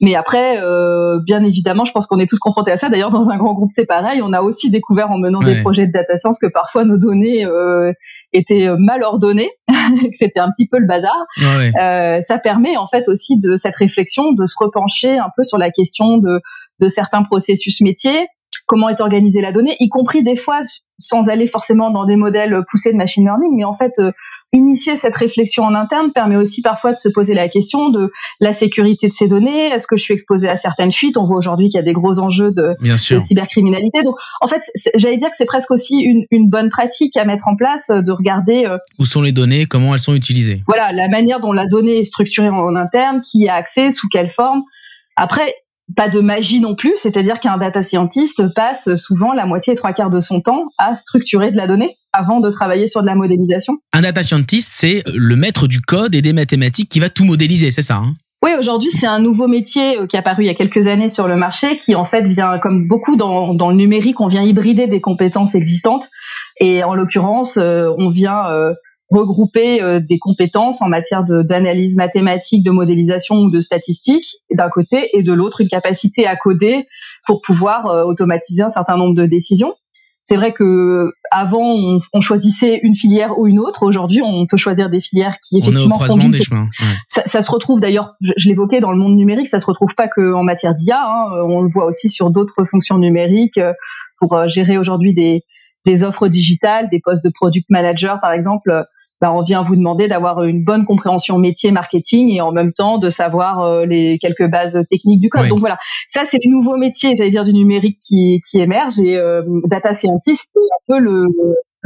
Mais 0.00 0.14
après, 0.14 0.58
euh, 0.62 1.18
bien 1.24 1.44
évidemment, 1.44 1.84
je 1.84 1.92
pense 1.92 2.06
qu'on 2.06 2.18
est 2.18 2.28
tous 2.28 2.38
confrontés 2.38 2.72
à 2.72 2.76
ça. 2.76 2.88
D'ailleurs, 2.88 3.10
dans 3.10 3.28
un 3.28 3.36
grand 3.36 3.54
groupe, 3.54 3.70
c'est 3.74 3.86
pareil. 3.86 4.22
On 4.22 4.32
a 4.32 4.40
aussi 4.40 4.70
découvert 4.70 5.10
en 5.10 5.18
menant 5.18 5.40
des 5.40 5.60
projets 5.60 5.86
de 5.86 5.92
data 5.92 6.16
science 6.16 6.38
que 6.38 6.46
parfois 6.46 6.84
nos 6.84 6.96
données 6.96 7.44
euh, 7.44 7.92
étaient 8.32 8.68
mal 8.78 9.02
ordonnées, 9.02 9.50
que 9.68 10.16
c'était 10.16 10.40
un 10.40 10.50
petit 10.50 10.66
peu 10.66 10.78
le 10.78 10.86
bazar. 10.86 11.16
Euh, 11.78 12.22
ça 12.22 12.38
permet 12.38 12.76
en 12.76 12.86
fait 12.86 13.08
aussi 13.08 13.38
de 13.38 13.56
cette 13.56 13.76
réflexion 13.76 14.32
de 14.32 14.46
se 14.46 14.54
repencher 14.58 15.18
un 15.18 15.28
peu 15.36 15.42
sur 15.42 15.58
la 15.58 15.70
question 15.70 16.16
de, 16.16 16.40
de 16.80 16.88
certains 16.88 17.22
processus 17.22 17.80
métiers 17.80 18.26
comment 18.66 18.88
est 18.88 19.00
organisée 19.00 19.40
la 19.40 19.50
donnée, 19.50 19.74
y 19.80 19.88
compris 19.88 20.22
des 20.22 20.36
fois 20.36 20.60
sans 21.00 21.28
aller 21.28 21.46
forcément 21.46 21.90
dans 21.90 22.04
des 22.04 22.16
modèles 22.16 22.62
poussés 22.70 22.92
de 22.92 22.96
machine 22.96 23.24
learning, 23.24 23.56
mais 23.56 23.64
en 23.64 23.74
fait, 23.74 23.98
euh, 23.98 24.12
initier 24.52 24.96
cette 24.96 25.16
réflexion 25.16 25.64
en 25.64 25.74
interne 25.74 26.12
permet 26.12 26.36
aussi 26.36 26.62
parfois 26.62 26.92
de 26.92 26.96
se 26.96 27.08
poser 27.08 27.34
la 27.34 27.48
question 27.48 27.88
de 27.88 28.12
la 28.40 28.52
sécurité 28.52 29.08
de 29.08 29.12
ces 29.12 29.26
données. 29.26 29.68
Est-ce 29.68 29.86
que 29.86 29.96
je 29.96 30.02
suis 30.02 30.14
exposé 30.14 30.48
à 30.48 30.56
certaines 30.56 30.92
fuites? 30.92 31.16
On 31.16 31.24
voit 31.24 31.38
aujourd'hui 31.38 31.68
qu'il 31.68 31.78
y 31.78 31.80
a 31.80 31.84
des 31.84 31.92
gros 31.92 32.20
enjeux 32.20 32.52
de, 32.52 32.76
cybercriminalité. 33.18 34.02
Donc, 34.02 34.16
en 34.40 34.46
fait, 34.46 34.62
j'allais 34.94 35.16
dire 35.16 35.30
que 35.30 35.36
c'est 35.36 35.46
presque 35.46 35.70
aussi 35.70 35.96
une, 35.96 36.24
une, 36.30 36.48
bonne 36.48 36.68
pratique 36.68 37.16
à 37.16 37.24
mettre 37.24 37.48
en 37.48 37.56
place 37.56 37.90
euh, 37.90 38.02
de 38.02 38.12
regarder 38.12 38.66
euh, 38.66 38.76
où 38.98 39.04
sont 39.04 39.22
les 39.22 39.32
données, 39.32 39.66
comment 39.66 39.94
elles 39.94 40.00
sont 40.00 40.14
utilisées? 40.14 40.62
Voilà, 40.66 40.92
la 40.92 41.08
manière 41.08 41.40
dont 41.40 41.52
la 41.52 41.66
donnée 41.66 41.98
est 41.98 42.04
structurée 42.04 42.48
en 42.48 42.76
interne, 42.76 43.20
qui 43.20 43.48
a 43.48 43.54
accès, 43.54 43.90
sous 43.90 44.08
quelle 44.08 44.30
forme. 44.30 44.62
Après, 45.16 45.54
pas 45.96 46.08
de 46.08 46.20
magie 46.20 46.60
non 46.60 46.74
plus, 46.74 46.92
c'est-à-dire 46.96 47.40
qu'un 47.40 47.58
data 47.58 47.82
scientist 47.82 48.42
passe 48.54 48.94
souvent 48.96 49.32
la 49.32 49.46
moitié 49.46 49.72
et 49.72 49.76
trois 49.76 49.92
quarts 49.92 50.10
de 50.10 50.20
son 50.20 50.40
temps 50.40 50.66
à 50.78 50.94
structurer 50.94 51.50
de 51.50 51.56
la 51.56 51.66
donnée 51.66 51.96
avant 52.12 52.40
de 52.40 52.50
travailler 52.50 52.88
sur 52.88 53.02
de 53.02 53.06
la 53.06 53.14
modélisation. 53.14 53.78
Un 53.92 54.02
data 54.02 54.22
scientist, 54.22 54.68
c'est 54.72 55.02
le 55.14 55.36
maître 55.36 55.66
du 55.66 55.80
code 55.80 56.14
et 56.14 56.22
des 56.22 56.32
mathématiques 56.32 56.88
qui 56.88 57.00
va 57.00 57.08
tout 57.08 57.24
modéliser, 57.24 57.70
c'est 57.70 57.82
ça 57.82 57.96
hein? 57.96 58.14
Oui, 58.42 58.52
aujourd'hui, 58.58 58.90
c'est 58.90 59.06
un 59.06 59.18
nouveau 59.18 59.48
métier 59.48 59.98
euh, 59.98 60.06
qui 60.06 60.16
est 60.16 60.18
apparu 60.18 60.44
il 60.44 60.46
y 60.46 60.50
a 60.50 60.54
quelques 60.54 60.86
années 60.86 61.10
sur 61.10 61.28
le 61.28 61.36
marché, 61.36 61.76
qui 61.76 61.94
en 61.94 62.06
fait 62.06 62.26
vient, 62.26 62.58
comme 62.58 62.88
beaucoup 62.88 63.16
dans, 63.16 63.52
dans 63.52 63.68
le 63.68 63.76
numérique, 63.76 64.18
on 64.20 64.28
vient 64.28 64.42
hybrider 64.42 64.86
des 64.86 65.02
compétences 65.02 65.54
existantes. 65.54 66.08
Et 66.58 66.82
en 66.82 66.94
l'occurrence, 66.94 67.58
euh, 67.58 67.90
on 67.98 68.08
vient 68.08 68.48
euh, 68.48 68.72
regrouper 69.10 69.82
euh, 69.82 70.00
des 70.00 70.18
compétences 70.18 70.82
en 70.82 70.88
matière 70.88 71.24
d'analyse 71.24 71.96
mathématique, 71.96 72.64
de 72.64 72.70
modélisation 72.70 73.36
ou 73.36 73.50
de 73.50 73.60
statistique 73.60 74.36
d'un 74.52 74.68
côté, 74.68 75.08
et 75.14 75.22
de 75.22 75.32
l'autre 75.32 75.60
une 75.60 75.68
capacité 75.68 76.26
à 76.26 76.36
coder 76.36 76.86
pour 77.26 77.40
pouvoir 77.42 77.86
euh, 77.86 78.04
automatiser 78.04 78.62
un 78.62 78.68
certain 78.68 78.96
nombre 78.96 79.16
de 79.16 79.26
décisions. 79.26 79.74
C'est 80.22 80.36
vrai 80.36 80.52
que 80.52 81.10
avant 81.32 81.98
on, 82.12 82.20
choisissait 82.20 82.78
une 82.82 82.94
filière 82.94 83.38
ou 83.38 83.48
une 83.48 83.58
autre. 83.58 83.82
Aujourd'hui, 83.82 84.20
on 84.22 84.46
peut 84.46 84.58
choisir 84.58 84.90
des 84.90 85.00
filières 85.00 85.36
qui 85.40 85.58
effectivement 85.58 85.96
on 85.98 86.20
est 86.20 86.26
au 86.26 86.28
des 86.28 86.42
chemins. 86.42 86.68
Ça, 87.08 87.22
ça, 87.24 87.42
se 87.42 87.50
retrouve 87.50 87.80
d'ailleurs, 87.80 88.12
je, 88.20 88.48
l'évoquais 88.48 88.80
dans 88.80 88.92
le 88.92 88.98
monde 88.98 89.16
numérique, 89.16 89.48
ça 89.48 89.58
se 89.58 89.66
retrouve 89.66 89.94
pas 89.96 90.08
que 90.08 90.34
en 90.34 90.44
matière 90.44 90.74
d'IA. 90.74 91.00
Hein, 91.00 91.42
on 91.48 91.62
le 91.62 91.70
voit 91.72 91.86
aussi 91.86 92.08
sur 92.10 92.30
d'autres 92.30 92.64
fonctions 92.64 92.98
numériques 92.98 93.58
euh, 93.58 93.72
pour 94.18 94.46
gérer 94.46 94.76
aujourd'hui 94.76 95.14
des, 95.14 95.42
des 95.86 96.04
offres 96.04 96.28
digitales, 96.28 96.88
des 96.90 97.00
postes 97.02 97.24
de 97.24 97.30
product 97.30 97.66
manager 97.70 98.20
par 98.20 98.32
exemple 98.32 98.84
bah, 99.20 99.32
on 99.32 99.42
vient 99.42 99.62
vous 99.62 99.76
demander 99.76 100.08
d'avoir 100.08 100.42
une 100.44 100.64
bonne 100.64 100.84
compréhension 100.84 101.38
métier 101.38 101.70
marketing 101.70 102.30
et 102.30 102.40
en 102.40 102.52
même 102.52 102.72
temps 102.72 102.98
de 102.98 103.10
savoir 103.10 103.60
euh, 103.60 103.84
les 103.84 104.18
quelques 104.18 104.48
bases 104.48 104.78
techniques 104.88 105.20
du 105.20 105.28
code. 105.28 105.48
Donc 105.48 105.60
voilà, 105.60 105.76
ça 106.08 106.22
c'est 106.24 106.38
les 106.42 106.50
nouveaux 106.50 106.76
métiers, 106.76 107.14
j'allais 107.14 107.30
dire 107.30 107.44
du 107.44 107.52
numérique 107.52 107.98
qui 108.00 108.40
qui 108.48 108.60
émergent 108.60 109.00
et 109.00 109.16
euh, 109.16 109.42
data 109.66 109.94
scientist 109.94 110.48
c'est 110.52 110.60
un 110.60 110.98
peu 110.98 110.98
le 110.98 111.26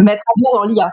mettre 0.03 0.23
à 0.27 0.33
jour 0.41 0.61
dans 0.61 0.65
l'IA. 0.65 0.91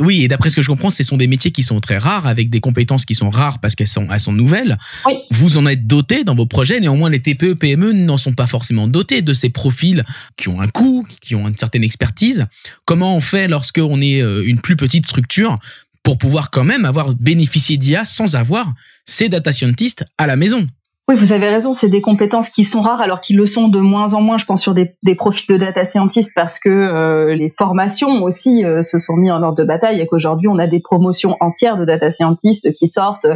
oui, 0.00 0.22
et 0.22 0.28
d'après 0.28 0.50
ce 0.50 0.56
que 0.56 0.62
je 0.62 0.68
comprends, 0.68 0.90
ce 0.90 1.02
sont 1.02 1.16
des 1.16 1.26
métiers 1.26 1.50
qui 1.50 1.62
sont 1.62 1.80
très 1.80 1.98
rares, 1.98 2.26
avec 2.26 2.50
des 2.50 2.60
compétences 2.60 3.04
qui 3.04 3.14
sont 3.14 3.30
rares 3.30 3.58
parce 3.58 3.74
qu'elles 3.74 3.88
sont, 3.88 4.06
elles 4.10 4.20
sont 4.20 4.32
nouvelles. 4.32 4.76
Oui. 5.06 5.14
Vous 5.32 5.56
en 5.56 5.66
êtes 5.66 5.86
doté 5.86 6.24
dans 6.24 6.34
vos 6.34 6.46
projets, 6.46 6.80
néanmoins 6.80 7.10
les 7.10 7.20
TPE, 7.20 7.54
PME 7.54 7.92
n'en 7.92 8.16
sont 8.16 8.32
pas 8.32 8.46
forcément 8.46 8.86
dotés 8.86 9.22
de 9.22 9.32
ces 9.32 9.50
profils 9.50 10.04
qui 10.36 10.48
ont 10.48 10.60
un 10.60 10.68
coût, 10.68 11.06
qui 11.20 11.34
ont 11.34 11.48
une 11.48 11.56
certaine 11.56 11.82
expertise. 11.84 12.46
Comment 12.84 13.16
on 13.16 13.20
fait 13.20 13.48
lorsque 13.48 13.80
on 13.82 14.00
est 14.00 14.22
euh, 14.22 14.44
une 14.46 14.60
plus 14.60 14.76
petite 14.76 15.06
structure 15.06 15.58
pour 16.04 16.18
pouvoir 16.18 16.50
quand 16.50 16.62
même 16.62 16.84
avoir 16.84 17.12
bénéficié 17.14 17.76
d'IA 17.76 18.04
sans 18.04 18.36
avoir 18.36 18.72
ces 19.04 19.28
data 19.28 19.52
scientists 19.52 20.04
à 20.18 20.28
la 20.28 20.36
maison 20.36 20.66
oui, 21.06 21.16
vous 21.16 21.32
avez 21.34 21.50
raison, 21.50 21.74
c'est 21.74 21.90
des 21.90 22.00
compétences 22.00 22.48
qui 22.48 22.64
sont 22.64 22.80
rares, 22.80 23.02
alors 23.02 23.20
qu'ils 23.20 23.36
le 23.36 23.44
sont 23.44 23.68
de 23.68 23.78
moins 23.78 24.14
en 24.14 24.22
moins, 24.22 24.38
je 24.38 24.46
pense, 24.46 24.62
sur 24.62 24.72
des, 24.72 25.14
profils 25.14 25.54
de 25.54 25.58
data 25.58 25.84
scientist, 25.84 26.32
parce 26.34 26.58
que 26.58 26.70
euh, 26.70 27.34
les 27.34 27.50
formations 27.50 28.22
aussi 28.22 28.64
euh, 28.64 28.82
se 28.84 28.98
sont 28.98 29.14
mis 29.14 29.30
en 29.30 29.42
ordre 29.42 29.58
de 29.58 29.64
bataille 29.64 30.00
et 30.00 30.06
qu'aujourd'hui, 30.06 30.48
on 30.48 30.58
a 30.58 30.66
des 30.66 30.80
promotions 30.80 31.36
entières 31.40 31.76
de 31.76 31.84
data 31.84 32.10
scientists 32.10 32.72
qui 32.72 32.86
sortent 32.86 33.26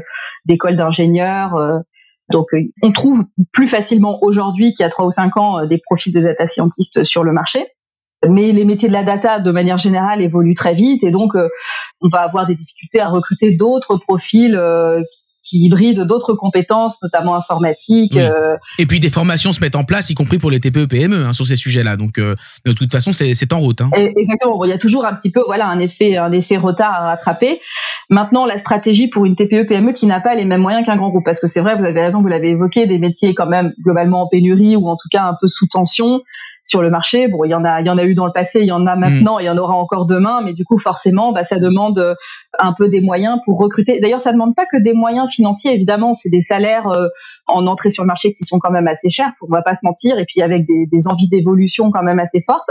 d'écoles 0.47 0.77
d'ingénieurs. 0.77 1.57
Euh. 1.57 1.81
donc, 2.31 2.47
on 2.83 2.91
trouve 2.91 3.27
plus 3.53 3.69
facilement 3.69 4.19
aujourd'hui 4.23 4.73
qu'il 4.73 4.83
y 4.83 4.87
a 4.87 4.89
trois 4.89 5.05
ou 5.05 5.11
cinq 5.11 5.37
ans 5.37 5.67
des 5.67 5.79
profils 5.85 6.15
de 6.15 6.21
data 6.21 6.47
scientist 6.47 7.05
sur 7.05 7.23
le 7.23 7.35
marché. 7.35 7.67
Mais 8.29 8.53
les 8.53 8.65
métiers 8.65 8.89
de 8.89 8.95
la 8.95 9.05
data, 9.05 9.39
de 9.39 9.51
manière 9.51 9.79
générale, 9.79 10.23
évoluent 10.23 10.55
très 10.55 10.75
vite 10.75 11.05
et 11.05 11.11
donc 11.11 11.35
on 12.01 12.09
va 12.09 12.21
avoir 12.21 12.47
des 12.47 12.55
difficultés 12.55 13.01
à 13.01 13.09
recruter 13.09 13.57
d'autres 13.57 13.97
profils 13.97 14.59
qui 15.49 15.59
hybride 15.65 16.01
d'autres 16.01 16.35
compétences, 16.35 17.01
notamment 17.03 17.35
informatiques. 17.35 18.17
Euh, 18.17 18.57
et 18.79 18.87
puis 18.87 19.01
des 19.01 19.11
formations 19.11 19.53
se 19.53 19.61
mettent 19.61 19.77
en 19.77 19.85
place, 19.85 20.11
y 20.11 20.15
compris 20.15 20.39
pour 20.39 20.51
les 20.51 20.61
TPE 20.61 20.87
PME, 20.87 21.25
hein, 21.25 21.33
sur 21.33 21.47
ces 21.47 21.57
sujets-là. 21.57 21.97
Donc 21.97 22.19
euh, 22.19 22.35
de 22.67 22.73
toute 22.73 22.93
façon, 22.93 23.13
c'est 23.13 23.53
en 23.53 23.61
route. 23.61 23.81
Hein. 23.81 23.91
Exactement. 23.95 24.63
Il 24.65 24.71
y 24.71 24.73
a 24.73 24.79
toujours 24.79 25.07
un 25.07 25.15
petit 25.15 25.31
peu, 25.31 25.43
voilà, 25.47 25.67
un 25.67 25.79
effet, 25.79 26.17
un 26.17 26.33
effet 26.33 26.57
retard 26.57 26.93
à 26.93 27.01
rattraper. 27.11 27.61
Maintenant, 28.11 28.47
la 28.47 28.59
stratégie 28.59 29.09
pour 29.09 29.27
une 29.27 29.37
TPE 29.37 29.67
PME 29.69 29.93
qui 29.93 30.07
n'a 30.07 30.21
pas 30.21 30.35
les 30.35 30.45
mêmes 30.45 30.63
moyens 30.63 30.85
qu'un 30.85 30.97
grand 30.97 31.11
groupe, 31.11 31.25
parce 31.25 31.41
que 31.41 31.47
c'est 31.47 31.61
vrai, 31.61 31.77
vous 31.77 31.85
avez 31.85 32.01
raison, 32.01 32.21
vous 32.21 32.29
l'avez 32.29 32.51
évoqué, 32.51 32.87
des 32.87 32.99
métiers 32.99 33.35
quand 33.35 33.47
même 33.47 33.73
globalement 33.83 34.23
en 34.23 34.29
pénurie 34.29 34.77
ou 34.77 34.89
en 34.89 34.97
tout 34.97 35.09
cas 35.11 35.25
un 35.25 35.35
peu 35.41 35.47
sous 35.47 35.67
tension 35.67 36.21
sur 36.63 36.83
le 36.83 36.91
marché. 36.91 37.29
Bon, 37.29 37.45
il 37.45 37.51
y 37.51 37.55
en 37.55 37.65
a, 37.65 37.81
il 37.81 37.87
y 37.87 37.91
en 37.91 37.99
a 37.99 38.05
eu 38.05 38.15
dans 38.15 38.27
le 38.27 38.33
passé, 38.33 38.61
il 38.61 38.67
y 38.67 38.73
en 38.73 38.87
a 38.87 38.97
maintenant, 38.97 39.39
mm. 39.39 39.43
il 39.43 39.45
y 39.45 39.51
en 39.51 39.57
aura 39.59 39.75
encore 39.75 40.07
demain, 40.07 40.41
mais 40.45 40.53
du 40.53 40.65
coup, 40.65 40.79
forcément, 40.79 41.33
bah, 41.33 41.45
ça 41.45 41.59
demande 41.59 41.99
euh, 41.99 42.15
un 42.59 42.75
peu 42.77 42.89
des 42.89 43.01
moyens 43.01 43.39
pour 43.45 43.59
recruter. 43.59 44.01
D'ailleurs, 44.01 44.21
ça 44.21 44.33
demande 44.33 44.55
pas 44.55 44.67
que 44.67 44.77
des 44.77 44.93
moyens 44.93 45.31
financiers, 45.31 45.73
évidemment, 45.73 46.15
c'est 46.15 46.31
des 46.31 46.41
salaires 46.41 46.89
euh, 46.89 47.09
en 47.47 47.67
entrée 47.67 47.91
sur 47.91 48.03
le 48.03 48.09
marché 48.09 48.33
qui 48.33 48.45
sont 48.45 48.59
quand 48.59 48.71
même 48.71 48.89
assez 48.89 49.09
chers, 49.09 49.31
on 49.43 49.53
va 49.53 49.63
pas 49.63 49.75
se 49.75 49.85
mentir, 49.85 50.19
et 50.19 50.25
puis 50.27 50.43
avec 50.43 50.67
des, 50.67 50.87
des 50.87 51.09
envies 51.09 51.29
d'évolution 51.29 51.91
quand 51.91 52.03
même 52.03 52.19
assez 52.19 52.41
fortes. 52.41 52.71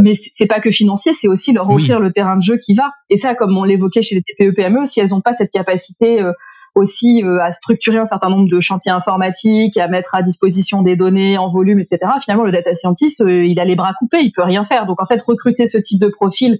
Mais 0.00 0.14
c'est 0.32 0.46
pas 0.46 0.60
que 0.60 0.70
financier, 0.70 1.12
c'est 1.12 1.28
aussi 1.28 1.52
leur 1.52 1.68
offrir 1.70 2.00
le 2.00 2.10
terrain 2.10 2.36
de 2.36 2.42
jeu 2.42 2.56
qui 2.56 2.74
va. 2.74 2.90
Et 3.10 3.16
ça, 3.16 3.34
comme 3.34 3.56
on 3.56 3.64
l'évoquait 3.64 4.02
chez 4.02 4.14
les 4.14 4.22
TPE 4.22 4.54
PME, 4.54 4.84
si 4.84 5.00
elles 5.00 5.10
n'ont 5.10 5.20
pas 5.20 5.34
cette 5.34 5.50
capacité 5.50 6.22
euh, 6.22 6.32
aussi 6.78 7.22
euh, 7.22 7.42
à 7.42 7.52
structurer 7.52 7.98
un 7.98 8.04
certain 8.04 8.30
nombre 8.30 8.48
de 8.48 8.60
chantiers 8.60 8.92
informatiques, 8.92 9.76
à 9.76 9.88
mettre 9.88 10.14
à 10.14 10.22
disposition 10.22 10.82
des 10.82 10.96
données 10.96 11.36
en 11.36 11.50
volume, 11.50 11.78
etc. 11.78 12.12
Finalement, 12.22 12.44
le 12.44 12.52
data 12.52 12.74
scientist, 12.74 13.20
euh, 13.20 13.44
il 13.44 13.60
a 13.60 13.64
les 13.64 13.76
bras 13.76 13.92
coupés, 13.98 14.20
il 14.22 14.32
peut 14.32 14.42
rien 14.42 14.64
faire. 14.64 14.86
Donc 14.86 15.00
en 15.00 15.04
fait, 15.04 15.20
recruter 15.22 15.66
ce 15.66 15.78
type 15.78 16.00
de 16.00 16.08
profil 16.08 16.58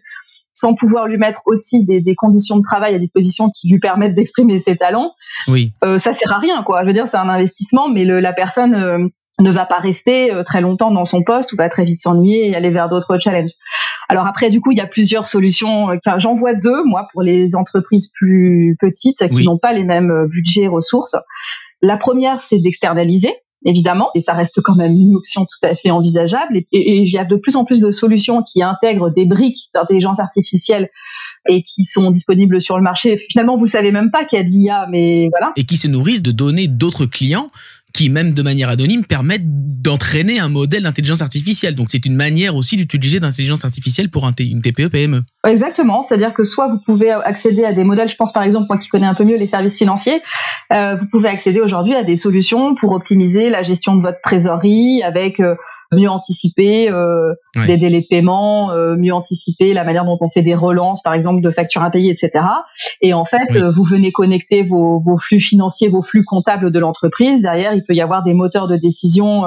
sans 0.53 0.75
pouvoir 0.75 1.07
lui 1.07 1.19
mettre 1.19 1.43
aussi 1.47 1.85
des, 1.85 2.01
des 2.01 2.15
conditions 2.17 2.57
de 2.57 2.63
travail 2.63 2.95
à 2.95 2.99
disposition 2.99 3.51
qui 3.51 3.69
lui 3.69 3.79
permettent 3.79 4.15
d'exprimer 4.15 4.59
ses 4.59 4.77
talents, 4.77 5.13
oui. 5.47 5.73
euh, 5.85 5.99
ça 5.99 6.13
sert 6.13 6.33
à 6.33 6.39
rien, 6.39 6.63
quoi. 6.65 6.83
Je 6.83 6.89
veux 6.89 6.93
dire, 6.93 7.07
c'est 7.07 7.17
un 7.17 7.29
investissement, 7.29 7.89
mais 7.89 8.05
le, 8.05 8.19
la 8.21 8.33
personne 8.33 8.75
euh, 8.75 9.07
ne 9.39 9.51
va 9.51 9.67
pas 9.67 9.79
rester 9.79 10.33
euh, 10.33 10.43
très 10.43 10.61
longtemps 10.61 10.91
dans 10.91 11.05
son 11.05 11.23
poste 11.23 11.53
ou 11.53 11.57
va 11.57 11.69
très 11.69 11.85
vite 11.85 12.01
s'ennuyer 12.01 12.49
et 12.49 12.57
aller 12.57 12.71
vers 12.71 12.89
d'autres 12.89 13.19
challenges. 13.19 13.53
Alors 14.09 14.27
après, 14.27 14.51
du 14.51 14.61
coup, 14.61 14.73
il 14.73 14.79
y 14.79 14.81
a 14.81 14.87
plusieurs 14.87 15.27
solutions. 15.27 15.85
Enfin, 15.85 16.19
j'en 16.19 16.35
vois 16.35 16.55
deux, 16.55 16.85
moi, 16.85 17.07
pour 17.13 17.23
les 17.23 17.55
entreprises 17.55 18.11
plus 18.13 18.77
petites 18.81 19.29
qui 19.31 19.45
n'ont 19.45 19.59
pas 19.59 19.73
les 19.73 19.85
mêmes 19.85 20.11
euh, 20.11 20.27
budgets 20.27 20.67
ressources. 20.67 21.17
La 21.83 21.97
première, 21.97 22.41
c'est 22.41 22.59
d'externaliser 22.59 23.35
évidemment, 23.65 24.11
et 24.15 24.21
ça 24.21 24.35
reste 24.35 24.61
quand 24.63 24.77
même 24.77 24.93
une 24.93 25.17
option 25.17 25.45
tout 25.45 25.67
à 25.67 25.75
fait 25.75 25.91
envisageable. 25.91 26.59
Et, 26.73 26.99
il 27.01 27.11
y 27.11 27.19
a 27.19 27.25
de 27.25 27.37
plus 27.37 27.57
en 27.57 27.65
plus 27.65 27.81
de 27.81 27.91
solutions 27.91 28.43
qui 28.43 28.63
intègrent 28.63 29.11
des 29.11 29.27
briques 29.27 29.69
d'intelligence 29.75 30.21
artificielle 30.21 30.91
et 31.49 31.63
qui 31.63 31.85
sont 31.85 32.11
disponibles 32.11 32.61
sur 32.61 32.77
le 32.77 32.83
marché. 32.83 33.17
Finalement, 33.17 33.57
vous 33.57 33.67
savez 33.67 33.91
même 33.91 34.11
pas 34.11 34.25
qu'il 34.25 34.39
y 34.39 34.41
a 34.41 34.45
de 34.45 34.49
l'IA, 34.49 34.87
mais 34.91 35.29
voilà. 35.31 35.53
Et 35.57 35.65
qui 35.65 35.77
se 35.77 35.89
nourrissent 35.89 36.23
de 36.23 36.31
données 36.31 36.69
d'autres 36.69 37.07
clients 37.07 37.51
qui, 37.93 38.11
même 38.11 38.33
de 38.33 38.43
manière 38.43 38.69
anonyme, 38.69 39.05
permettent 39.05 39.45
d'entraîner 39.45 40.39
un 40.39 40.49
modèle 40.49 40.83
d'intelligence 40.83 41.23
artificielle. 41.23 41.75
Donc, 41.75 41.89
c'est 41.91 42.05
une 42.05 42.15
manière 42.15 42.57
aussi 42.57 42.77
d'utiliser 42.77 43.21
l'intelligence 43.21 43.65
artificielle 43.65 44.11
pour 44.11 44.29
une 44.39 44.63
TPE-PME. 44.63 45.19
E. 45.19 45.49
Exactement. 45.49 46.03
C'est-à-dire 46.03 46.35
que 46.35 46.45
soit 46.45 46.69
vous 46.69 46.79
pouvez 46.85 47.11
accéder 47.11 47.65
à 47.65 47.73
des 47.73 47.85
modèles, 47.85 48.09
je 48.09 48.17
pense 48.17 48.33
par 48.33 48.43
exemple, 48.43 48.67
moi 48.69 48.79
qui 48.79 48.89
connais 48.89 49.07
un 49.07 49.15
peu 49.15 49.25
mieux 49.25 49.37
les 49.37 49.47
services 49.47 49.79
financiers, 49.79 50.21
euh, 50.73 50.97
vous 50.97 51.07
pouvez 51.07 51.29
accéder 51.29 51.61
aujourd'hui 51.61 51.95
à 51.95 52.05
des 52.05 52.17
solutions 52.17 52.75
pour 52.75 52.93
optimiser 52.93 53.51
la 53.51 53.63
gestion 53.63 53.97
de 53.97 54.03
votre 54.03 54.21
trésorerie 54.23 55.03
avec 55.03 55.41
euh, 55.41 55.55
mieux 55.93 56.09
anticiper 56.09 56.91
euh, 56.91 57.35
des 57.67 57.77
délais 57.77 58.03
de 58.03 58.07
paiement, 58.09 58.71
euh, 58.73 58.97
mieux 58.97 59.13
anticiper 59.13 59.73
la 59.73 59.85
manière 59.85 60.05
dont 60.05 60.19
on 60.21 60.29
fait 60.29 60.43
des 60.43 60.55
relances, 60.55 61.03
par 61.03 61.15
exemple, 61.15 61.41
de 61.41 61.51
factures 61.51 61.83
à 61.83 61.91
payer, 61.91 62.11
etc. 62.11 62.45
Et 63.01 63.15
en 63.15 63.25
fait, 63.25 63.57
euh, 63.57 63.71
vous 63.71 63.85
venez 63.85 64.13
connecter 64.13 64.63
vos, 64.63 65.01
vos, 65.01 65.17
flux 65.17 65.41
financiers, 65.41 65.89
vos 65.89 66.03
flux 66.03 66.25
comptables 66.25 66.71
de 66.71 66.79
l'entreprise. 66.79 67.43
Derrière, 67.43 67.73
il 67.75 67.83
peut 67.85 67.95
y 67.95 68.01
avoir 68.01 68.23
des 68.23 68.35
moteurs 68.35 68.67
de 68.67 68.77
décision 68.77 69.45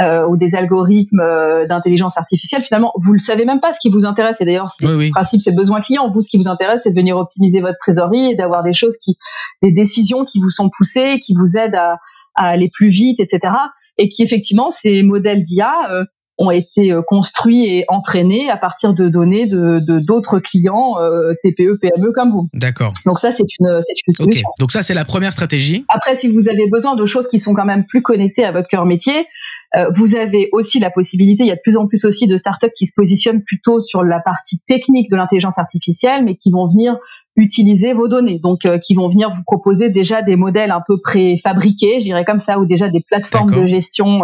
euh, 0.00 0.26
ou 0.26 0.36
des 0.36 0.54
algorithmes 0.54 1.22
d'intelligence 1.68 2.16
artificielle. 2.16 2.62
Finalement, 2.62 2.92
vous 2.96 3.12
le 3.12 3.18
savez 3.18 3.44
même 3.44 3.60
pas 3.60 3.72
ce 3.74 3.78
qui 3.80 3.90
vous 3.90 4.06
intéresse. 4.06 4.40
Et 4.40 4.44
d'ailleurs, 4.44 4.68
le 4.80 5.10
principe, 5.10 5.40
c'est 5.40 5.54
besoin 5.54 5.80
client. 5.80 6.08
Vous, 6.08 6.20
ce 6.20 6.28
qui 6.28 6.36
vous 6.36 6.48
intéresse, 6.48 6.80
c'est 6.82 6.90
de 6.90 6.96
venir 6.96 7.16
optimiser 7.16 7.60
votre 7.60 7.78
trésorerie 7.78 8.32
et 8.32 8.34
d'avoir 8.34 8.62
des 8.62 8.72
choses 8.72 8.96
qui, 8.96 9.16
des 9.62 9.72
décisions 9.72 10.24
qui 10.24 10.40
vous 10.40 10.50
sont 10.50 10.68
poussées, 10.74 11.18
qui 11.20 11.34
vous 11.34 11.58
aident 11.58 11.76
à, 11.76 11.98
à 12.40 12.48
aller 12.48 12.70
plus 12.72 12.88
vite, 12.88 13.20
etc 13.20 13.50
et 14.00 14.08
qui 14.08 14.22
effectivement 14.22 14.70
ces 14.70 15.02
modèles 15.02 15.44
d'IA 15.44 15.72
euh, 15.92 16.04
ont 16.40 16.50
été 16.50 16.90
euh, 16.90 17.02
construits 17.06 17.66
et 17.66 17.84
entraînés 17.88 18.50
à 18.50 18.56
partir 18.56 18.94
de 18.94 19.08
données 19.08 19.44
de 19.46 19.78
d'autres 20.00 20.38
clients 20.38 20.98
euh, 20.98 21.34
TPE 21.42 21.78
PME 21.80 22.12
comme 22.12 22.30
vous. 22.30 22.48
D'accord. 22.54 22.92
Donc 23.04 23.18
ça 23.18 23.30
c'est 23.30 23.44
une 23.58 23.80
c'est 23.86 23.92
une 24.06 24.14
solution. 24.14 24.48
Donc 24.58 24.72
ça 24.72 24.82
c'est 24.82 24.94
la 24.94 25.04
première 25.04 25.32
stratégie. 25.32 25.84
Après 25.88 26.16
si 26.16 26.28
vous 26.28 26.48
avez 26.48 26.66
besoin 26.66 26.96
de 26.96 27.04
choses 27.04 27.28
qui 27.28 27.38
sont 27.38 27.52
quand 27.52 27.66
même 27.66 27.84
plus 27.84 28.00
connectées 28.00 28.44
à 28.44 28.52
votre 28.52 28.68
cœur 28.68 28.86
métier, 28.86 29.26
euh, 29.76 29.84
vous 29.94 30.16
avez 30.16 30.48
aussi 30.52 30.80
la 30.80 30.90
possibilité, 30.90 31.44
il 31.44 31.48
y 31.48 31.52
a 31.52 31.56
de 31.56 31.60
plus 31.62 31.76
en 31.76 31.86
plus 31.86 32.06
aussi 32.06 32.26
de 32.26 32.36
startups 32.38 32.72
qui 32.74 32.86
se 32.86 32.92
positionnent 32.96 33.42
plutôt 33.42 33.78
sur 33.78 34.02
la 34.02 34.20
partie 34.20 34.60
technique 34.66 35.10
de 35.10 35.16
l'intelligence 35.16 35.58
artificielle 35.58 36.24
mais 36.24 36.34
qui 36.34 36.50
vont 36.50 36.66
venir 36.66 36.96
utiliser 37.36 37.92
vos 37.92 38.08
données. 38.08 38.40
Donc 38.42 38.60
qui 38.82 38.94
vont 38.94 39.08
venir 39.08 39.28
vous 39.28 39.42
proposer 39.44 39.90
déjà 39.90 40.22
des 40.22 40.36
modèles 40.36 40.70
un 40.70 40.82
peu 40.86 40.98
préfabriqués, 41.00 42.00
je 42.00 42.04
dirais 42.04 42.24
comme 42.24 42.40
ça 42.40 42.58
ou 42.58 42.64
déjà 42.64 42.88
des 42.88 43.00
plateformes 43.00 43.50
de 43.50 43.66
gestion 43.66 44.20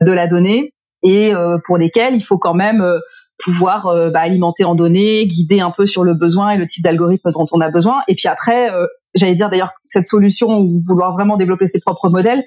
de 0.00 0.12
la 0.12 0.26
donnée 0.26 0.74
et 1.04 1.34
euh, 1.34 1.58
pour 1.66 1.78
lesquels 1.78 2.14
il 2.14 2.20
faut 2.20 2.38
quand 2.38 2.54
même 2.54 2.80
euh, 2.80 2.98
pouvoir 3.44 3.86
euh, 3.86 4.10
bah, 4.10 4.20
alimenter 4.20 4.64
en 4.64 4.74
données, 4.74 5.26
guider 5.26 5.60
un 5.60 5.70
peu 5.70 5.86
sur 5.86 6.02
le 6.02 6.14
besoin 6.14 6.50
et 6.50 6.56
le 6.56 6.66
type 6.66 6.82
d'algorithme 6.82 7.30
dont 7.32 7.46
on 7.52 7.60
a 7.60 7.70
besoin. 7.70 8.00
Et 8.08 8.14
puis 8.14 8.28
après, 8.28 8.70
j'allais 9.14 9.34
dire 9.34 9.50
d'ailleurs 9.50 9.72
cette 9.84 10.06
solution 10.06 10.58
ou 10.58 10.82
vouloir 10.86 11.12
vraiment 11.12 11.36
développer 11.36 11.66
ses 11.66 11.80
propres 11.80 12.08
modèles 12.08 12.42